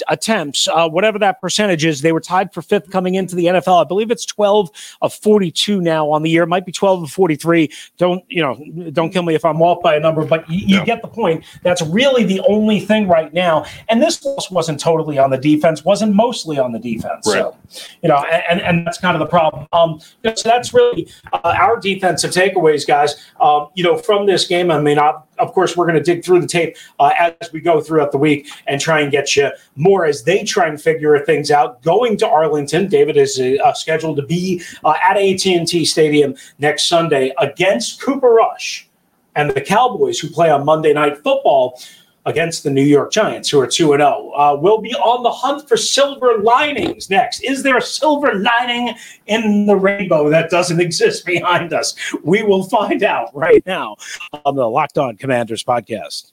attempts, 0.08 0.66
uh, 0.66 0.88
whatever 0.88 1.20
that 1.20 1.40
percentage 1.40 1.84
is. 1.84 2.00
They 2.00 2.10
were 2.10 2.20
tied 2.20 2.52
for 2.52 2.60
fifth 2.60 2.90
coming 2.90 3.14
into 3.14 3.36
the 3.36 3.46
NFL. 3.46 3.84
I 3.84 3.86
believe 3.86 4.10
it's 4.10 4.26
12 4.26 4.70
of 5.02 5.14
42 5.14 5.80
now 5.80 6.10
on 6.10 6.22
the 6.22 6.30
year. 6.30 6.42
It 6.42 6.48
might 6.48 6.66
be 6.66 6.72
12 6.72 7.04
of 7.04 7.10
43. 7.12 7.70
Don't, 7.96 8.24
you 8.28 8.42
know, 8.42 8.90
don't 8.90 9.10
kill 9.10 9.22
me 9.22 9.36
if 9.36 9.44
I'm 9.44 9.62
off 9.62 9.82
by 9.84 9.94
a 9.94 10.00
number, 10.00 10.24
but 10.24 10.48
you, 10.50 10.58
you 10.66 10.76
Yeah. 10.78 10.84
get 10.84 11.02
the 11.02 11.08
point. 11.08 11.44
That's 11.62 11.82
really 11.82 12.24
the 12.24 12.40
only 12.48 12.80
thing 12.80 13.06
right 13.06 13.32
now. 13.32 13.64
And 13.88 14.02
this 14.02 14.24
loss 14.24 14.50
wasn't 14.50 14.80
totally 14.80 15.16
on 15.16 15.30
the 15.30 15.38
defense, 15.38 15.84
wasn't 15.84 16.14
mostly 16.14 16.58
on 16.58 16.72
the 16.72 16.80
defense. 16.80 17.24
So, 17.24 17.56
you 18.02 18.08
know, 18.08 18.16
and, 18.16 18.42
and 18.48 18.86
that's 18.86 18.98
kind 18.98 19.14
of 19.14 19.20
the 19.20 19.26
problem. 19.26 19.66
Um, 19.72 20.00
so 20.00 20.48
that's 20.48 20.72
really 20.72 21.08
uh, 21.32 21.54
our 21.56 21.78
defensive 21.78 22.30
takeaways, 22.30 22.86
guys. 22.86 23.30
Um, 23.40 23.68
you 23.74 23.84
know, 23.84 23.96
from 23.96 24.26
this 24.26 24.46
game, 24.46 24.70
I 24.70 24.80
mean, 24.80 24.98
I, 24.98 25.14
of 25.38 25.52
course, 25.52 25.76
we're 25.76 25.86
going 25.86 26.02
to 26.02 26.02
dig 26.02 26.24
through 26.24 26.40
the 26.40 26.46
tape 26.46 26.76
uh, 26.98 27.12
as 27.18 27.52
we 27.52 27.60
go 27.60 27.80
throughout 27.80 28.12
the 28.12 28.18
week 28.18 28.48
and 28.66 28.80
try 28.80 29.00
and 29.00 29.12
get 29.12 29.36
you 29.36 29.50
more 29.76 30.04
as 30.04 30.24
they 30.24 30.44
try 30.44 30.66
and 30.66 30.80
figure 30.80 31.18
things 31.24 31.50
out. 31.50 31.82
Going 31.82 32.16
to 32.18 32.28
Arlington, 32.28 32.88
David 32.88 33.16
is 33.16 33.40
uh, 33.40 33.72
scheduled 33.74 34.16
to 34.16 34.26
be 34.26 34.62
uh, 34.84 34.94
at 35.02 35.16
AT&T 35.16 35.84
Stadium 35.84 36.34
next 36.58 36.86
Sunday 36.86 37.32
against 37.38 38.00
Cooper 38.02 38.30
Rush 38.30 38.88
and 39.34 39.50
the 39.50 39.60
Cowboys, 39.60 40.18
who 40.18 40.28
play 40.28 40.50
on 40.50 40.64
Monday 40.64 40.92
Night 40.92 41.18
Football 41.18 41.80
against 42.26 42.62
the 42.62 42.70
New 42.70 42.82
York 42.82 43.12
Giants, 43.12 43.48
who 43.48 43.60
are 43.60 43.66
2 43.66 43.92
and 43.92 44.00
0. 44.00 44.32
Uh, 44.36 44.56
we'll 44.60 44.80
be 44.80 44.94
on 44.94 45.22
the 45.22 45.30
hunt 45.30 45.68
for 45.68 45.76
silver 45.76 46.38
linings 46.38 47.10
next. 47.10 47.40
Is 47.40 47.62
there 47.62 47.76
a 47.76 47.82
silver 47.82 48.34
lining 48.34 48.94
in 49.26 49.66
the 49.66 49.76
rainbow 49.76 50.28
that 50.30 50.50
doesn't 50.50 50.80
exist 50.80 51.24
behind 51.24 51.72
us? 51.72 51.94
We 52.22 52.42
will 52.42 52.64
find 52.64 53.02
out 53.02 53.34
right 53.34 53.62
now 53.66 53.96
on 54.44 54.56
the 54.56 54.68
Locked 54.68 54.98
On 54.98 55.16
Commanders 55.16 55.64
podcast. 55.64 56.32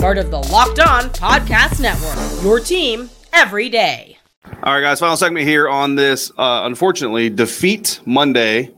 part 0.00 0.16
of 0.16 0.30
the 0.30 0.38
Locked 0.38 0.80
On 0.80 1.02
Podcast 1.10 1.78
Network. 1.78 2.42
Your 2.42 2.58
team 2.58 3.10
every 3.34 3.68
day. 3.68 4.16
All 4.62 4.72
right, 4.72 4.80
guys. 4.80 4.98
Final 4.98 5.14
segment 5.14 5.46
here 5.46 5.68
on 5.68 5.94
this. 5.94 6.30
Uh, 6.38 6.62
unfortunately, 6.64 7.28
defeat 7.28 8.00
Monday 8.06 8.70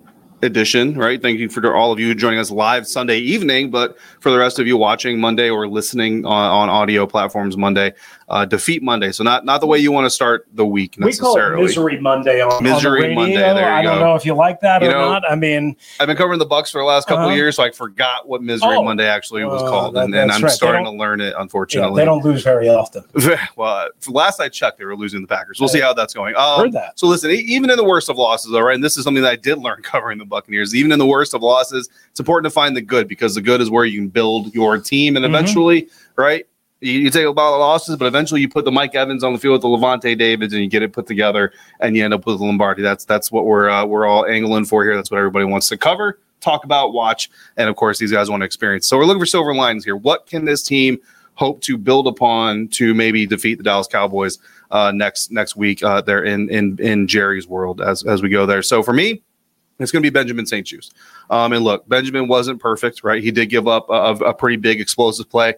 edition. 0.42 0.98
Right. 0.98 1.22
Thank 1.22 1.38
you 1.38 1.48
for 1.48 1.76
all 1.76 1.92
of 1.92 2.00
you 2.00 2.12
joining 2.16 2.40
us 2.40 2.50
live 2.50 2.88
Sunday 2.88 3.18
evening, 3.18 3.70
but 3.70 3.96
for 4.18 4.32
the 4.32 4.38
rest 4.38 4.58
of 4.58 4.66
you 4.66 4.76
watching 4.76 5.20
Monday 5.20 5.48
or 5.48 5.68
listening 5.68 6.26
on, 6.26 6.50
on 6.50 6.68
audio 6.68 7.06
platforms 7.06 7.56
Monday, 7.56 7.92
uh, 8.28 8.44
defeat 8.44 8.82
Monday. 8.82 9.12
So 9.12 9.24
not 9.24 9.44
not 9.44 9.60
the 9.60 9.66
way 9.66 9.78
you 9.78 9.92
want 9.92 10.06
to 10.06 10.10
start 10.10 10.46
the 10.54 10.64
week 10.66 10.96
We 10.98 11.12
call 11.16 11.32
it 11.36 11.38
necessarily. 11.40 11.62
Misery 11.64 12.00
Monday 12.00 12.40
on, 12.40 12.52
on 12.52 12.62
the 12.82 12.90
radio. 12.90 13.14
Monday, 13.14 13.36
there 13.36 13.72
I 13.72 13.82
don't 13.82 13.98
go. 13.98 14.04
know 14.06 14.14
if 14.14 14.24
you 14.24 14.34
like 14.34 14.60
that 14.60 14.82
You 14.82 14.88
or 14.88 14.92
know, 14.92 15.10
not. 15.12 15.30
I 15.30 15.34
mean, 15.34 15.76
I've 16.00 16.06
been 16.06 16.16
covering 16.16 16.38
the 16.38 16.46
Bucks 16.46 16.70
for 16.70 16.78
the 16.80 16.84
last 16.84 17.06
couple 17.08 17.24
Uh-huh. 17.24 17.30
of 17.30 17.36
years, 17.36 17.56
so 17.56 17.62
I 17.64 17.70
forgot 17.70 18.28
what 18.28 18.42
Misery 18.42 18.74
Oh. 18.76 18.82
Monday 18.82 19.06
actually 19.06 19.44
was 19.44 19.62
Uh, 19.62 19.68
called, 19.68 19.94
that- 19.94 20.04
and, 20.04 20.14
and 20.14 20.30
I'm 20.32 20.42
right. 20.42 20.52
Starting 20.52 20.84
to 20.84 20.90
learn 20.90 21.20
it. 21.20 21.34
yeah, 21.36 21.42
Unfortunately, 21.42 22.00
they 22.00 22.04
don't 22.04 22.24
lose 22.24 22.42
very 22.42 22.68
often. 22.68 23.04
well, 23.56 23.88
last 24.08 24.40
I 24.40 24.48
checked, 24.48 24.78
they 24.78 24.84
were 24.84 24.96
losing 24.96 25.20
the 25.20 25.26
Packers. 25.26 25.58
We'll 25.60 25.68
see 25.68 25.80
how 25.80 25.92
that's 25.92 26.14
going. 26.14 26.34
Um, 26.36 26.60
Heard 26.60 26.72
that. 26.72 26.98
So 26.98 27.06
listen, 27.06 27.30
even 27.30 27.70
in 27.70 27.76
the 27.76 27.84
worst 27.84 28.08
of 28.08 28.16
losses, 28.16 28.52
all 28.54 28.62
right, 28.62 28.74
and 28.74 28.82
this 28.84 28.96
is 28.96 29.04
something 29.04 29.22
that 29.22 29.32
I 29.32 29.36
did 29.36 29.58
learn 29.58 29.82
covering 29.82 30.18
the 30.18 30.24
Buccaneers. 30.24 30.74
Even 30.74 30.92
in 30.92 30.98
the 30.98 31.06
worst 31.06 31.34
of 31.34 31.42
losses, 31.42 31.88
it's 32.10 32.20
important 32.20 32.44
to 32.50 32.54
find 32.54 32.76
the 32.76 32.80
good 32.82 33.08
because 33.08 33.34
the 33.34 33.42
good 33.42 33.60
is 33.60 33.70
where 33.70 33.84
you 33.84 33.98
can 33.98 34.08
build 34.08 34.54
your 34.54 34.78
team, 34.78 35.16
and 35.16 35.24
Mhm. 35.24 35.28
eventually, 35.28 35.88
right. 36.16 36.46
You, 36.82 36.98
you 36.98 37.10
take 37.10 37.24
a 37.24 37.30
lot 37.30 37.54
of 37.54 37.60
losses, 37.60 37.96
but 37.96 38.06
eventually 38.06 38.40
you 38.40 38.48
put 38.48 38.64
the 38.64 38.72
Mike 38.72 38.94
Evans 38.94 39.22
on 39.22 39.32
the 39.32 39.38
field 39.38 39.52
with 39.52 39.62
the 39.62 39.68
Lavonte 39.68 40.18
Davids, 40.18 40.52
and 40.52 40.62
you 40.62 40.68
get 40.68 40.82
it 40.82 40.92
put 40.92 41.06
together, 41.06 41.52
and 41.80 41.96
you 41.96 42.04
end 42.04 42.12
up 42.12 42.26
with 42.26 42.40
Lombardi. 42.40 42.82
That's 42.82 43.04
that's 43.04 43.30
what 43.30 43.46
we're 43.46 43.70
uh, 43.70 43.86
we're 43.86 44.04
all 44.04 44.26
angling 44.26 44.64
for 44.64 44.84
here. 44.84 44.96
That's 44.96 45.10
what 45.10 45.18
everybody 45.18 45.44
wants 45.44 45.68
to 45.68 45.76
cover, 45.76 46.18
talk 46.40 46.64
about, 46.64 46.92
watch, 46.92 47.30
and 47.56 47.68
of 47.68 47.76
course 47.76 47.98
these 47.98 48.12
guys 48.12 48.28
want 48.28 48.40
to 48.40 48.44
experience. 48.44 48.86
So 48.86 48.98
we're 48.98 49.06
looking 49.06 49.20
for 49.20 49.26
silver 49.26 49.54
linings 49.54 49.84
here. 49.84 49.96
What 49.96 50.26
can 50.26 50.44
this 50.44 50.62
team 50.62 50.98
hope 51.34 51.62
to 51.62 51.78
build 51.78 52.06
upon 52.06 52.68
to 52.68 52.92
maybe 52.94 53.26
defeat 53.26 53.56
the 53.56 53.64
Dallas 53.64 53.86
Cowboys 53.86 54.38
uh, 54.70 54.90
next 54.92 55.30
next 55.30 55.54
week? 55.54 55.82
Uh, 55.82 56.00
there 56.00 56.24
in 56.24 56.50
in 56.50 56.78
in 56.80 57.06
Jerry's 57.06 57.46
world 57.46 57.80
as 57.80 58.02
as 58.02 58.22
we 58.22 58.28
go 58.28 58.44
there. 58.44 58.62
So 58.62 58.82
for 58.82 58.92
me, 58.92 59.22
it's 59.78 59.92
going 59.92 60.02
to 60.02 60.06
be 60.06 60.12
Benjamin 60.12 60.46
St-Juste. 60.46 60.94
Um, 61.30 61.52
and 61.52 61.64
look, 61.64 61.88
Benjamin 61.88 62.28
wasn't 62.28 62.60
perfect, 62.60 63.02
right? 63.04 63.22
He 63.22 63.30
did 63.30 63.46
give 63.46 63.68
up 63.68 63.88
a, 63.88 64.14
a 64.24 64.34
pretty 64.34 64.56
big 64.56 64.80
explosive 64.80 65.30
play. 65.30 65.54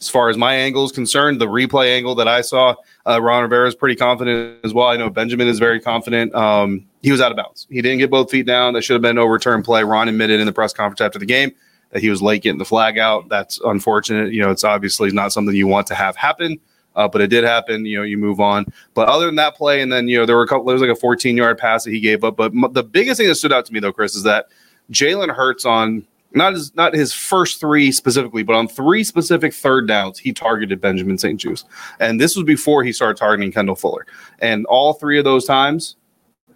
As 0.00 0.08
far 0.08 0.28
as 0.28 0.36
my 0.36 0.54
angle 0.54 0.84
is 0.84 0.92
concerned, 0.92 1.40
the 1.40 1.48
replay 1.48 1.96
angle 1.96 2.14
that 2.16 2.28
I 2.28 2.40
saw, 2.40 2.76
uh, 3.04 3.20
Ron 3.20 3.42
Rivera 3.42 3.66
is 3.66 3.74
pretty 3.74 3.96
confident 3.96 4.64
as 4.64 4.72
well. 4.72 4.86
I 4.86 4.96
know 4.96 5.10
Benjamin 5.10 5.48
is 5.48 5.58
very 5.58 5.80
confident. 5.80 6.32
Um, 6.36 6.86
he 7.02 7.10
was 7.10 7.20
out 7.20 7.32
of 7.32 7.36
bounds. 7.36 7.66
He 7.68 7.82
didn't 7.82 7.98
get 7.98 8.10
both 8.10 8.30
feet 8.30 8.46
down. 8.46 8.74
That 8.74 8.82
should 8.82 8.94
have 8.94 9.02
been 9.02 9.18
overturned 9.18 9.64
play. 9.64 9.82
Ron 9.82 10.08
admitted 10.08 10.38
in 10.38 10.46
the 10.46 10.52
press 10.52 10.72
conference 10.72 11.00
after 11.00 11.18
the 11.18 11.26
game 11.26 11.52
that 11.90 12.00
he 12.00 12.10
was 12.10 12.22
late 12.22 12.42
getting 12.42 12.58
the 12.58 12.64
flag 12.64 12.98
out. 12.98 13.28
That's 13.28 13.60
unfortunate. 13.64 14.32
You 14.32 14.42
know, 14.42 14.50
it's 14.50 14.64
obviously 14.64 15.10
not 15.10 15.32
something 15.32 15.54
you 15.54 15.66
want 15.66 15.86
to 15.88 15.94
have 15.94 16.16
happen. 16.16 16.60
Uh, 16.94 17.06
but 17.06 17.20
it 17.20 17.28
did 17.28 17.44
happen. 17.44 17.84
You 17.84 17.98
know, 17.98 18.02
you 18.02 18.18
move 18.18 18.40
on. 18.40 18.66
But 18.94 19.08
other 19.08 19.26
than 19.26 19.36
that 19.36 19.56
play, 19.56 19.82
and 19.82 19.92
then 19.92 20.08
you 20.08 20.18
know 20.18 20.26
there 20.26 20.34
were 20.36 20.42
a 20.42 20.48
couple. 20.48 20.64
There 20.64 20.74
was 20.74 20.82
like 20.82 20.90
a 20.90 20.96
14 20.96 21.36
yard 21.36 21.56
pass 21.56 21.84
that 21.84 21.92
he 21.92 22.00
gave 22.00 22.24
up. 22.24 22.36
But 22.36 22.52
m- 22.52 22.72
the 22.72 22.82
biggest 22.82 23.18
thing 23.18 23.28
that 23.28 23.36
stood 23.36 23.52
out 23.52 23.66
to 23.66 23.72
me 23.72 23.78
though, 23.78 23.92
Chris, 23.92 24.16
is 24.16 24.24
that 24.24 24.46
Jalen 24.90 25.32
Hurts 25.32 25.64
on 25.64 26.04
not 26.32 26.52
his 26.52 26.74
not 26.74 26.94
his 26.94 27.12
first 27.12 27.60
three 27.60 27.90
specifically, 27.92 28.42
but 28.42 28.54
on 28.54 28.68
three 28.68 29.02
specific 29.04 29.54
third 29.54 29.88
downs, 29.88 30.18
he 30.18 30.32
targeted 30.32 30.80
Benjamin 30.80 31.18
St-Juste, 31.18 31.66
and 32.00 32.20
this 32.20 32.36
was 32.36 32.44
before 32.44 32.82
he 32.84 32.92
started 32.92 33.16
targeting 33.16 33.52
Kendall 33.52 33.76
Fuller. 33.76 34.06
And 34.40 34.66
all 34.66 34.92
three 34.94 35.18
of 35.18 35.24
those 35.24 35.44
times, 35.46 35.96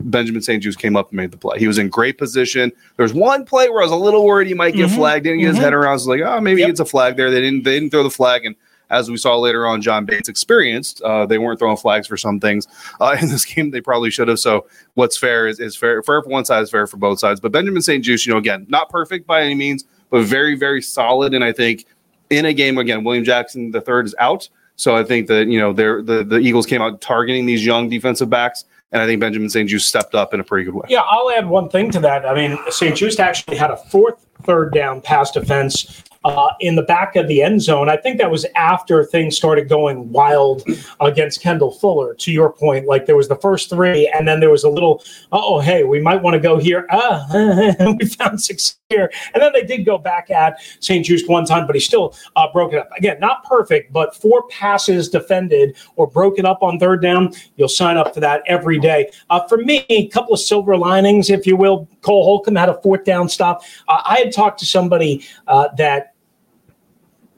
Benjamin 0.00 0.42
St-Juste 0.42 0.78
came 0.78 0.96
up 0.96 1.10
and 1.10 1.16
made 1.16 1.30
the 1.30 1.36
play. 1.36 1.58
He 1.58 1.66
was 1.68 1.78
in 1.78 1.88
great 1.88 2.18
position. 2.18 2.72
There 2.96 3.04
was 3.04 3.14
one 3.14 3.44
play 3.44 3.68
where 3.70 3.80
I 3.82 3.84
was 3.84 3.92
a 3.92 3.96
little 3.96 4.24
worried 4.24 4.48
he 4.48 4.54
might 4.54 4.74
get 4.74 4.90
Mhm. 4.90 4.96
flagged. 4.96 5.24
Didn't 5.24 5.40
get 5.40 5.48
his 5.48 5.58
Mhm. 5.58 5.60
head 5.62 5.74
around. 5.74 5.90
I 5.90 5.92
was 5.92 6.06
like, 6.08 6.20
oh, 6.22 6.40
maybe 6.40 6.60
Yep. 6.60 6.66
he 6.66 6.70
gets 6.72 6.80
a 6.80 6.84
flag 6.84 7.16
there. 7.16 7.30
They 7.30 7.40
didn't. 7.40 7.62
They 7.64 7.78
didn't 7.78 7.90
throw 7.90 8.02
the 8.02 8.10
flag, 8.10 8.44
and 8.44 8.56
as 8.92 9.10
we 9.10 9.16
saw 9.16 9.36
later 9.38 9.66
on, 9.66 9.80
John 9.80 10.04
Bates 10.04 10.28
experienced, 10.28 11.00
uh, 11.02 11.26
they 11.26 11.38
weren't 11.38 11.58
throwing 11.58 11.78
flags 11.78 12.06
for 12.06 12.16
some 12.16 12.38
things 12.38 12.68
uh, 13.00 13.16
in 13.20 13.28
this 13.28 13.44
game. 13.44 13.70
They 13.70 13.80
probably 13.80 14.10
should 14.10 14.28
have. 14.28 14.38
So 14.38 14.66
what's 14.94 15.16
fair 15.16 15.48
is, 15.48 15.58
is 15.58 15.74
fair. 15.74 16.02
Fair 16.02 16.22
for 16.22 16.28
one 16.28 16.44
side 16.44 16.62
is 16.62 16.70
fair 16.70 16.86
for 16.86 16.98
both 16.98 17.18
sides. 17.18 17.40
But 17.40 17.50
Benjamin 17.50 17.82
St-Juste, 17.82 18.26
you 18.26 18.32
know, 18.32 18.38
again, 18.38 18.66
not 18.68 18.90
perfect 18.90 19.26
by 19.26 19.42
any 19.42 19.54
means, 19.54 19.84
but 20.10 20.24
very, 20.24 20.54
very 20.56 20.82
solid. 20.82 21.34
And 21.34 21.42
I 21.42 21.52
think 21.52 21.86
in 22.30 22.44
a 22.44 22.52
game 22.52 22.78
again, 22.78 23.02
William 23.02 23.24
Jackson 23.24 23.70
the 23.70 23.80
third 23.80 24.06
is 24.06 24.14
out. 24.18 24.48
So 24.76 24.96
I 24.96 25.04
think 25.04 25.28
that 25.28 25.48
you 25.48 25.60
know 25.60 25.72
the 25.72 26.24
the 26.26 26.38
Eagles 26.38 26.66
came 26.66 26.80
out 26.80 27.00
targeting 27.00 27.46
these 27.46 27.64
young 27.64 27.90
defensive 27.90 28.30
backs, 28.30 28.64
and 28.90 29.02
I 29.02 29.06
think 29.06 29.20
Benjamin 29.20 29.50
St-Juste 29.50 29.86
stepped 29.86 30.14
up 30.14 30.32
in 30.32 30.40
a 30.40 30.44
pretty 30.44 30.64
good 30.64 30.74
way. 30.74 30.86
Yeah, 30.88 31.02
I'll 31.02 31.30
add 31.30 31.46
one 31.46 31.68
thing 31.68 31.90
to 31.92 32.00
that. 32.00 32.24
I 32.24 32.34
mean, 32.34 32.58
St-Juste 32.70 33.20
actually 33.20 33.58
had 33.58 33.70
a 33.70 33.76
fourth 33.76 34.26
third 34.42 34.72
down 34.72 35.00
pass 35.00 35.30
defense 35.30 36.04
uh, 36.24 36.48
in 36.60 36.76
the 36.76 36.82
back 36.82 37.16
of 37.16 37.28
the 37.28 37.42
end 37.42 37.62
zone. 37.62 37.88
I 37.88 37.96
think 37.96 38.18
that 38.18 38.30
was 38.30 38.46
after 38.54 39.04
things 39.04 39.36
started 39.36 39.68
going 39.68 40.10
wild 40.12 40.62
against 41.00 41.40
Kendall 41.40 41.72
Fuller. 41.72 42.14
To 42.14 42.32
your 42.32 42.52
point, 42.52 42.86
like 42.86 43.06
there 43.06 43.16
was 43.16 43.28
the 43.28 43.36
first 43.36 43.70
three, 43.70 44.10
and 44.14 44.26
then 44.26 44.40
there 44.40 44.50
was 44.50 44.64
a 44.64 44.68
little, 44.68 45.02
oh, 45.32 45.60
hey, 45.60 45.84
we 45.84 46.00
might 46.00 46.22
want 46.22 46.34
to 46.34 46.40
go 46.40 46.58
here. 46.58 46.86
Ah, 46.90 47.26
we 47.98 48.06
found 48.06 48.40
six 48.40 48.78
here, 48.88 49.10
and 49.34 49.42
then 49.42 49.52
they 49.52 49.64
did 49.64 49.84
go 49.84 49.98
back 49.98 50.30
at 50.30 50.58
St-Juste 50.80 51.28
one 51.28 51.44
time, 51.44 51.66
but 51.66 51.74
he 51.74 51.80
still 51.80 52.14
uh, 52.36 52.46
broke 52.52 52.72
it 52.72 52.78
up. 52.78 52.90
Again, 52.96 53.18
not 53.20 53.44
perfect, 53.44 53.92
but 53.92 54.14
four 54.14 54.46
passes 54.48 55.08
defended 55.08 55.76
or 55.96 56.06
broken 56.06 56.46
up 56.46 56.62
on 56.62 56.78
third 56.78 57.02
down. 57.02 57.32
You'll 57.56 57.68
sign 57.68 57.96
up 57.96 58.14
for 58.14 58.20
that 58.20 58.42
every 58.46 58.78
day. 58.78 59.10
Uh, 59.30 59.46
for 59.48 59.58
me, 59.58 59.84
a 59.88 60.08
couple 60.08 60.34
of 60.34 60.40
silver 60.40 60.76
linings, 60.76 61.30
if 61.30 61.46
you 61.46 61.56
will. 61.56 61.88
Cole 62.02 62.24
Holcomb 62.24 62.56
had 62.56 62.68
a 62.68 62.80
fourth 62.82 63.04
down 63.04 63.28
stop. 63.28 63.62
Uh, 63.88 64.02
I 64.04 64.18
had 64.18 64.31
talked 64.32 64.58
to 64.60 64.66
somebody 64.66 65.24
uh, 65.46 65.68
that 65.76 66.14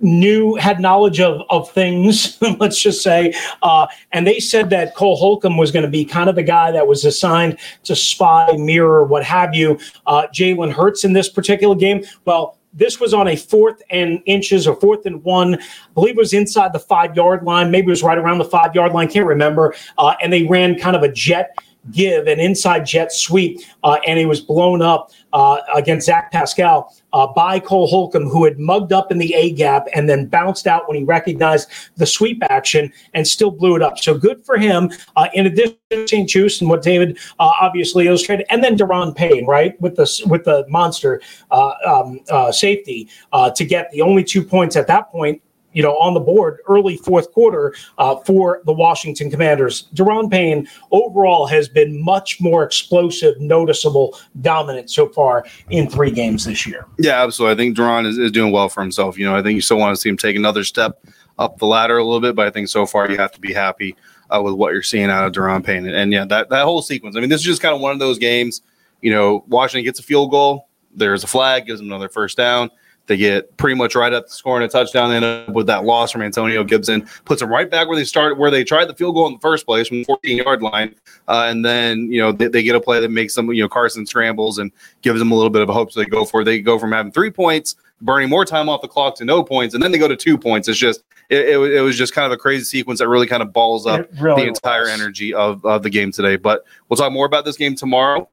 knew 0.01 0.55
had 0.57 0.81
knowledge 0.81 1.21
of 1.21 1.41
of 1.49 1.71
things 1.71 2.39
let's 2.59 2.81
just 2.81 3.03
say 3.03 3.33
uh, 3.63 3.87
and 4.13 4.27
they 4.27 4.39
said 4.39 4.69
that 4.69 4.95
cole 4.95 5.17
holcomb 5.17 5.57
was 5.57 5.71
going 5.71 5.85
to 5.85 5.91
be 5.91 6.05
kind 6.05 6.29
of 6.29 6.35
the 6.35 6.43
guy 6.43 6.71
that 6.71 6.87
was 6.87 7.05
assigned 7.05 7.59
to 7.85 7.97
spy 7.97 8.53
mirror 8.59 9.05
what 9.05 9.25
have 9.25 9.55
you 9.55 9.79
uh, 10.07 10.27
jalen 10.33 10.71
hurts 10.71 11.05
in 11.05 11.15
this 11.15 11.29
particular 11.29 11.75
game 11.75 12.03
well 12.27 12.59
this 12.75 12.99
was 12.99 13.15
on 13.15 13.29
a 13.29 13.37
fourth 13.37 13.81
and 13.91 14.21
inches 14.27 14.67
or 14.67 14.75
fourth 14.81 15.07
and 15.07 15.23
one. 15.23 15.55
I 15.55 15.59
believe 15.95 16.17
it 16.17 16.21
was 16.21 16.33
inside 16.33 16.73
the 16.73 16.81
five 16.81 17.17
yard 17.17 17.45
line. 17.45 17.71
Maybe 17.71 17.87
it 17.87 17.91
was 17.91 18.03
right 18.03 18.19
around 18.19 18.39
the 18.39 18.45
five 18.45 18.75
yard 18.75 18.93
line. 18.93 19.09
Can't 19.09 19.27
remember. 19.27 19.75
Uh, 19.97 20.15
and 20.21 20.33
they 20.33 20.43
ran 20.43 20.77
kind 20.77 20.97
of 20.97 21.05
a 21.05 21.09
jet 21.11 21.57
give, 21.93 22.27
an 22.27 22.41
inside 22.41 22.87
jet 22.87 23.13
sweep, 23.13 23.61
uh, 23.83 23.99
and 24.07 24.19
he 24.19 24.27
was 24.27 24.41
blown 24.41 24.83
up 24.83 25.11
uh, 25.33 25.59
against 25.75 26.07
Zach 26.07 26.31
Pascal 26.33 26.95
uh, 27.13 27.27
by 27.27 27.61
Cole 27.61 27.87
Holcomb, 27.87 28.29
who 28.29 28.45
had 28.45 28.59
mugged 28.59 28.93
up 28.93 29.11
in 29.11 29.19
the 29.19 29.35
A 29.35 29.53
gap 29.53 29.87
and 29.95 30.09
then 30.09 30.27
bounced 30.27 30.67
out 30.67 30.89
when 30.89 30.97
he 30.97 31.05
recognized 31.05 31.69
the 31.97 32.07
sweep 32.07 32.43
action 32.51 32.93
and 33.15 33.27
still 33.27 33.51
blew 33.51 33.77
it 33.77 33.83
up. 33.83 33.99
So 33.99 34.17
good 34.17 34.45
for 34.45 34.57
him. 34.57 34.91
Uh, 35.17 35.29
in 35.35 35.47
addition 35.47 35.77
to 35.91 36.09
St-Juste 36.09 36.61
and 36.61 36.71
what 36.71 36.83
David 36.83 37.19
uh, 37.39 37.51
obviously 37.61 38.07
illustrated, 38.07 38.47
and 38.51 38.63
then 38.63 38.77
Daron 38.77 39.15
Payne, 39.15 39.47
right, 39.47 39.81
with 39.81 39.97
the 39.97 40.27
with 40.29 40.45
the 40.45 40.65
monster 40.69 41.21
uh, 41.51 41.73
um, 41.87 42.21
safety 42.53 43.09
to 43.55 43.65
get 43.65 43.91
the 43.91 44.01
only 44.01 44.25
two 44.25 44.43
points 44.43 44.77
at 44.77 44.87
that 44.87 45.11
point 45.11 45.43
you 45.75 45.83
know, 45.83 45.99
on 45.99 46.15
the 46.15 46.21
board 46.21 46.61
early 46.67 46.97
fourth 46.97 47.31
quarter 47.33 47.75
uh, 47.99 48.17
for 48.17 48.63
the 48.65 48.73
Washington 48.73 49.31
Commanders. 49.31 49.89
Daron 49.95 50.31
Payne 50.31 50.67
overall 50.91 51.47
has 51.47 51.69
been 51.69 52.03
much 52.03 52.41
more 52.41 52.63
explosive, 52.63 53.39
noticeable, 53.41 54.19
dominant 54.41 54.91
so 54.91 55.09
far 55.09 55.45
in 55.69 55.91
three 55.91 56.11
games 56.11 56.47
this 56.47 56.67
year. 56.67 56.87
Yeah, 56.99 57.23
absolutely. 57.23 57.53
I 57.53 57.57
think 57.57 57.77
Daron 57.77 58.07
is, 58.07 58.17
is 58.17 58.33
doing 58.33 58.53
well 58.53 58.69
for 58.69 58.81
himself. 58.81 59.19
You 59.19 59.27
know, 59.27 59.37
I 59.37 59.43
think 59.43 59.57
you 59.57 59.61
still 59.61 59.79
want 59.79 59.95
to 59.95 60.01
see 60.01 60.09
him 60.09 60.17
take 60.17 60.37
another 60.37 60.65
step 60.65 61.05
up 61.39 61.59
the 61.59 61.67
ladder 61.67 61.99
a 61.99 62.05
little 62.05 62.21
bit, 62.21 62.37
but 62.37 62.47
I 62.47 62.51
think 62.51 62.69
so 62.69 62.87
far 62.87 63.11
you 63.11 63.17
have 63.17 63.33
to 63.33 63.41
be 63.41 63.53
happy 63.53 63.97
uh, 64.31 64.41
with 64.41 64.55
what 64.55 64.73
you're 64.73 64.83
seeing 64.83 65.11
out 65.11 65.27
of 65.27 65.33
Daron 65.33 65.65
Payne. 65.65 65.87
And, 65.87 65.97
and 65.97 66.13
yeah, 66.13 66.25
that, 66.27 66.49
that 66.51 66.65
whole 66.65 66.81
sequence. 66.81 67.17
I 67.17 67.21
mean, 67.21 67.29
this 67.29 67.41
is 67.41 67.47
just 67.47 67.61
kind 67.61 67.75
of 67.75 67.81
one 67.81 67.93
of 67.93 67.99
those 67.99 68.19
games. 68.19 68.63
You 69.03 69.11
know, 69.11 69.45
Washington 69.49 69.85
gets 69.85 69.99
a 69.99 70.05
field 70.05 70.31
goal, 70.31 70.69
there's 70.95 71.25
a 71.25 71.27
flag, 71.27 71.67
gives 71.67 71.81
them 71.81 71.89
another 71.89 72.09
first 72.09 72.37
down 72.37 72.71
they 73.07 73.17
get 73.17 73.57
pretty 73.57 73.77
much 73.77 73.95
right 73.95 74.13
up 74.13 74.27
the 74.27 74.33
scoring 74.33 74.65
a 74.65 74.69
touchdown. 74.69 75.11
They 75.11 75.17
end 75.17 75.25
up 75.25 75.49
with 75.51 75.67
that 75.67 75.85
loss 75.85 76.11
from 76.11 76.23
Antonio 76.23 76.65
Gibson, 76.65 77.07
puts 77.25 77.41
them 77.41 77.51
right 77.51 77.71
back 77.71 77.87
where 77.89 77.97
they 77.97 78.05
started, 78.05 78.39
where 78.39 78.51
they 78.51 78.65
tried 78.65 78.87
the 78.87 78.95
field 78.95 79.15
goal 79.15 79.27
in 79.27 79.35
the 79.35 79.41
first 79.41 79.67
place 79.67 79.89
from 79.89 79.99
the 79.99 80.05
14 80.05 80.39
yard 80.39 80.63
line. 80.63 80.95
Uh, 81.29 81.47
and 81.49 81.65
then, 81.65 82.11
you 82.11 82.21
know, 82.21 82.33
they, 82.33 82.49
they, 82.49 82.63
get 82.63 82.75
a 82.75 82.81
play 82.81 83.01
that 83.01 83.11
makes 83.11 83.35
them, 83.35 83.53
you 83.53 83.63
know, 83.63 83.69
Carson 83.69 84.07
scrambles 84.07 84.59
and 84.59 84.73
gives 85.03 85.19
them 85.19 85.33
a 85.33 85.35
little 85.35 85.51
bit 85.51 85.63
of 85.63 85.69
a 85.69 85.73
hope. 85.73 85.93
So 85.93 86.01
they 86.01 86.07
go 86.07 86.25
for 86.25 86.41
it. 86.41 86.45
They 86.45 86.61
go 86.61 86.79
from 86.79 86.93
having 86.93 87.13
three 87.13 87.31
points, 87.31 87.77
burning 88.01 88.31
more 88.31 88.45
time 88.45 88.69
off 88.69 88.81
the 88.81 88.89
clock 88.89 89.17
to 89.17 89.25
no 89.25 89.43
points. 89.43 89.75
And 89.75 89.83
then 89.83 89.93
they 89.93 89.99
go 89.99 90.09
to 90.09 90.17
two 90.17 90.39
points. 90.39 90.67
It's 90.69 90.79
just, 90.79 91.05
it, 91.29 91.49
it, 91.49 91.59
it 91.59 91.81
was 91.81 91.97
just 91.97 92.15
kind 92.15 92.27
of 92.27 92.33
a 92.33 92.39
crazy 92.39 92.65
sequence 92.65 93.01
that 93.01 93.09
really 93.09 93.27
kind 93.27 93.43
of 93.43 93.53
balls 93.53 93.87
up 93.87 94.09
really 94.19 94.43
the 94.43 94.49
entire 94.49 94.83
was. 94.83 94.91
energy 94.91 95.35
of, 95.35 95.65
of 95.65 95.83
the 95.83 95.91
game 95.91 96.11
today. 96.11 96.37
But 96.37 96.65
we'll 96.89 96.97
talk 96.97 97.13
more 97.13 97.27
about 97.27 97.45
this 97.45 97.57
game 97.57 97.75
tomorrow 97.75 98.29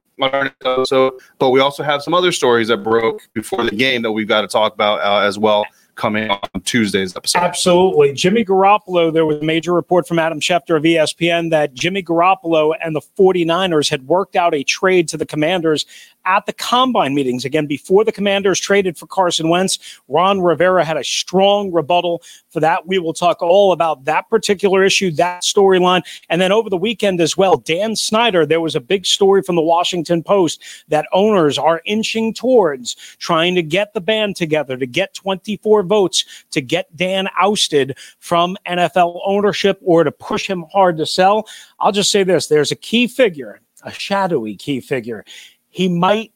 so, 0.84 1.18
but 1.38 1.50
we 1.50 1.60
also 1.60 1.82
have 1.82 2.02
some 2.02 2.14
other 2.14 2.32
stories 2.32 2.68
that 2.68 2.78
broke 2.78 3.28
before 3.32 3.64
the 3.64 3.76
game 3.76 4.02
that 4.02 4.12
we've 4.12 4.28
got 4.28 4.42
to 4.42 4.48
talk 4.48 4.74
about 4.74 5.00
uh, 5.00 5.26
as 5.26 5.38
well 5.38 5.64
coming 5.94 6.30
on 6.30 6.60
Tuesday's 6.64 7.14
episode. 7.16 7.40
Absolutely. 7.40 8.12
Jimmy 8.12 8.44
Garoppolo, 8.44 9.12
there 9.12 9.26
was 9.26 9.38
a 9.38 9.44
major 9.44 9.72
report 9.72 10.08
from 10.08 10.18
Adam 10.18 10.40
Schefter 10.40 10.76
of 10.76 10.82
ESPN 10.82 11.50
that 11.50 11.74
Jimmy 11.74 12.02
Garoppolo 12.02 12.74
and 12.82 12.96
the 12.96 13.02
49ers 13.18 13.90
had 13.90 14.06
worked 14.06 14.36
out 14.36 14.54
a 14.54 14.62
trade 14.64 15.08
to 15.08 15.16
the 15.16 15.26
Commanders 15.26 15.84
at 16.24 16.46
the 16.46 16.52
combine 16.52 17.14
meetings. 17.14 17.44
Again, 17.44 17.66
before 17.66 18.04
the 18.04 18.12
commanders 18.12 18.60
traded 18.60 18.96
for 18.96 19.06
Carson 19.06 19.48
Wentz, 19.48 19.78
Ron 20.08 20.40
Rivera 20.40 20.84
had 20.84 20.96
a 20.96 21.04
strong 21.04 21.72
rebuttal 21.72 22.22
for 22.50 22.60
that. 22.60 22.86
We 22.86 22.98
will 22.98 23.14
talk 23.14 23.42
all 23.42 23.72
about 23.72 24.04
that 24.04 24.28
particular 24.28 24.84
issue, 24.84 25.10
that 25.12 25.42
storyline. 25.42 26.02
And 26.28 26.40
then 26.40 26.52
over 26.52 26.70
the 26.70 26.76
weekend 26.76 27.20
as 27.20 27.36
well, 27.36 27.56
Dan 27.56 27.96
Snyder, 27.96 28.46
there 28.46 28.60
was 28.60 28.74
a 28.74 28.80
big 28.80 29.06
story 29.06 29.42
from 29.42 29.56
the 29.56 29.62
Washington 29.62 30.22
Post 30.22 30.62
that 30.88 31.06
owners 31.12 31.58
are 31.58 31.82
inching 31.84 32.34
towards 32.34 32.94
trying 33.18 33.54
to 33.54 33.62
get 33.62 33.94
the 33.94 34.00
band 34.00 34.36
together 34.36 34.76
to 34.76 34.86
get 34.86 35.14
24 35.14 35.82
votes 35.82 36.24
to 36.50 36.60
get 36.60 36.94
Dan 36.96 37.28
ousted 37.40 37.96
from 38.18 38.56
NFL 38.66 39.20
ownership 39.24 39.78
or 39.82 40.04
to 40.04 40.12
push 40.12 40.48
him 40.48 40.64
hard 40.72 40.96
to 40.98 41.06
sell. 41.06 41.46
I'll 41.80 41.92
just 41.92 42.10
say 42.10 42.22
this 42.22 42.46
there's 42.46 42.72
a 42.72 42.76
key 42.76 43.06
figure, 43.06 43.60
a 43.82 43.92
shadowy 43.92 44.56
key 44.56 44.80
figure 44.80 45.24
he 45.72 45.88
might 45.88 46.32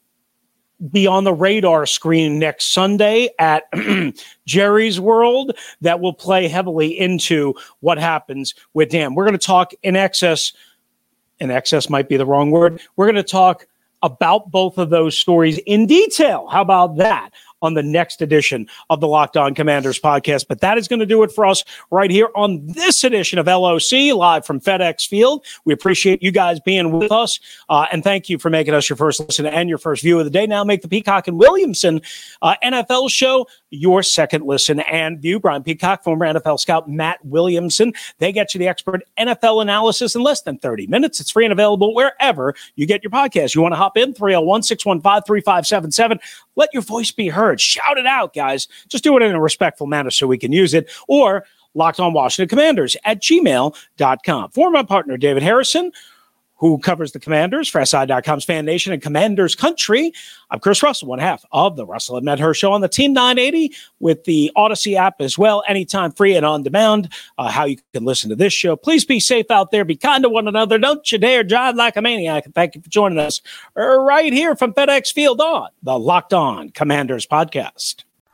be 0.90 1.06
on 1.06 1.24
the 1.24 1.32
radar 1.32 1.86
screen 1.86 2.38
next 2.38 2.72
Sunday 2.72 3.30
at 3.38 3.64
Jerry's 4.46 5.00
World 5.00 5.56
that 5.80 6.00
will 6.00 6.12
play 6.12 6.48
heavily 6.48 6.98
into 6.98 7.54
what 7.80 7.98
happens 7.98 8.54
with 8.74 8.90
Dan. 8.90 9.14
We're 9.14 9.24
going 9.24 9.38
to 9.38 9.46
talk 9.46 9.72
in 9.82 9.96
excess, 9.96 10.52
in 11.38 11.50
excess 11.50 11.88
might 11.88 12.08
be 12.08 12.16
the 12.16 12.26
wrong 12.26 12.50
word. 12.50 12.80
We're 12.96 13.06
going 13.06 13.16
to 13.16 13.22
talk 13.22 13.66
about 14.02 14.50
both 14.50 14.76
of 14.76 14.90
those 14.90 15.16
stories 15.16 15.58
in 15.58 15.86
detail. 15.86 16.46
How 16.48 16.60
about 16.60 16.96
that? 16.96 17.30
On 17.62 17.74
the 17.74 17.82
next 17.82 18.22
edition 18.22 18.68
of 18.90 19.00
the 19.00 19.08
Locked 19.08 19.36
On 19.36 19.54
Commanders 19.54 19.98
podcast. 19.98 20.46
But 20.48 20.60
that 20.60 20.78
is 20.78 20.88
going 20.88 21.00
to 21.00 21.06
do 21.06 21.22
it 21.22 21.32
for 21.32 21.46
us 21.46 21.64
right 21.90 22.10
here 22.10 22.28
on 22.34 22.66
this 22.66 23.04
edition 23.04 23.38
of 23.38 23.46
LOC 23.46 24.14
live 24.14 24.44
from 24.44 24.60
FedEx 24.60 25.06
Field. 25.06 25.44
We 25.64 25.72
appreciate 25.72 26.22
you 26.22 26.30
guys 26.30 26.60
being 26.60 26.92
with 26.92 27.12
us. 27.12 27.40
Uh, 27.68 27.86
and 27.92 28.04
thank 28.04 28.28
you 28.28 28.38
for 28.38 28.50
making 28.50 28.74
us 28.74 28.88
your 28.88 28.96
first 28.96 29.20
listen 29.20 29.46
and 29.46 29.68
your 29.68 29.78
first 29.78 30.02
view 30.02 30.18
of 30.18 30.24
the 30.24 30.30
day. 30.30 30.46
Now 30.46 30.64
make 30.64 30.82
the 30.82 30.88
Peacock 30.88 31.28
and 31.28 31.38
Williamson 31.38 32.00
uh, 32.42 32.56
NFL 32.62 33.10
show 33.10 33.46
your 33.70 34.02
second 34.02 34.44
listen 34.44 34.80
and 34.80 35.20
view. 35.20 35.40
Brian 35.40 35.62
Peacock, 35.62 36.02
former 36.04 36.26
NFL 36.26 36.60
scout 36.60 36.88
Matt 36.88 37.24
Williamson. 37.24 37.92
They 38.18 38.32
get 38.32 38.54
you 38.54 38.58
the 38.58 38.68
expert 38.68 39.02
NFL 39.18 39.62
analysis 39.62 40.14
in 40.14 40.22
less 40.22 40.42
than 40.42 40.58
30 40.58 40.86
minutes. 40.86 41.20
It's 41.20 41.30
free 41.30 41.44
and 41.44 41.52
available 41.52 41.94
wherever 41.94 42.54
you 42.76 42.86
get 42.86 43.02
your 43.02 43.10
podcast. 43.10 43.54
You 43.54 43.62
want 43.62 43.72
to 43.72 43.76
hop 43.76 43.96
in 43.96 44.14
301 44.14 44.62
615 44.62 45.22
3577. 45.26 46.18
Let 46.56 46.72
your 46.72 46.82
voice 46.82 47.10
be 47.10 47.28
heard. 47.28 47.60
Shout 47.60 47.98
it 47.98 48.06
out, 48.06 48.34
guys. 48.34 48.68
Just 48.88 49.04
do 49.04 49.16
it 49.16 49.22
in 49.22 49.34
a 49.34 49.40
respectful 49.40 49.86
manner 49.86 50.10
so 50.10 50.26
we 50.26 50.38
can 50.38 50.52
use 50.52 50.74
it. 50.74 50.90
Or 51.08 51.44
locked 51.74 52.00
on 52.00 52.12
Washington 52.12 52.48
Commanders 52.48 52.96
at 53.04 53.20
gmail.com. 53.22 54.50
For 54.50 54.70
my 54.70 54.82
partner, 54.82 55.16
David 55.16 55.42
Harrison, 55.42 55.92
who 56.56 56.78
covers 56.78 57.12
the 57.12 57.20
Commanders 57.20 57.68
for 57.68 57.84
SI.com's 57.84 58.44
Fan 58.44 58.64
Nation 58.64 58.92
and 58.92 59.02
Commanders 59.02 59.54
Country. 59.54 60.12
I'm 60.50 60.58
Chris 60.58 60.82
Russell, 60.82 61.08
one 61.08 61.18
half 61.18 61.44
of 61.52 61.76
the 61.76 61.86
Russell 61.86 62.16
and 62.16 62.24
Medhurst 62.24 62.60
Show 62.60 62.72
on 62.72 62.80
the 62.80 62.88
Team 62.88 63.12
980 63.12 63.74
with 64.00 64.24
the 64.24 64.50
Audacy 64.56 64.96
app 64.96 65.20
as 65.20 65.36
well, 65.36 65.62
anytime 65.68 66.12
free 66.12 66.34
and 66.34 66.46
on 66.46 66.62
demand. 66.62 67.12
Uh, 67.38 67.50
how 67.50 67.64
you 67.64 67.76
can 67.92 68.04
listen 68.04 68.30
to 68.30 68.36
this 68.36 68.52
show. 68.52 68.76
Please 68.76 69.04
be 69.04 69.20
safe 69.20 69.50
out 69.50 69.70
there. 69.70 69.84
Be 69.84 69.96
kind 69.96 70.22
to 70.22 70.28
one 70.28 70.48
another. 70.48 70.78
Don't 70.78 71.10
you 71.12 71.18
dare 71.18 71.44
drive 71.44 71.76
like 71.76 71.96
a 71.96 72.02
maniac. 72.02 72.44
Thank 72.54 72.74
you 72.74 72.80
for 72.80 72.88
joining 72.88 73.18
us 73.18 73.40
right 73.74 74.32
here 74.32 74.56
from 74.56 74.72
FedEx 74.72 75.12
Field 75.12 75.40
on 75.40 75.68
the 75.82 75.98
Locked 75.98 76.32
On 76.32 76.70
Commanders 76.70 77.26
podcast. 77.26 78.04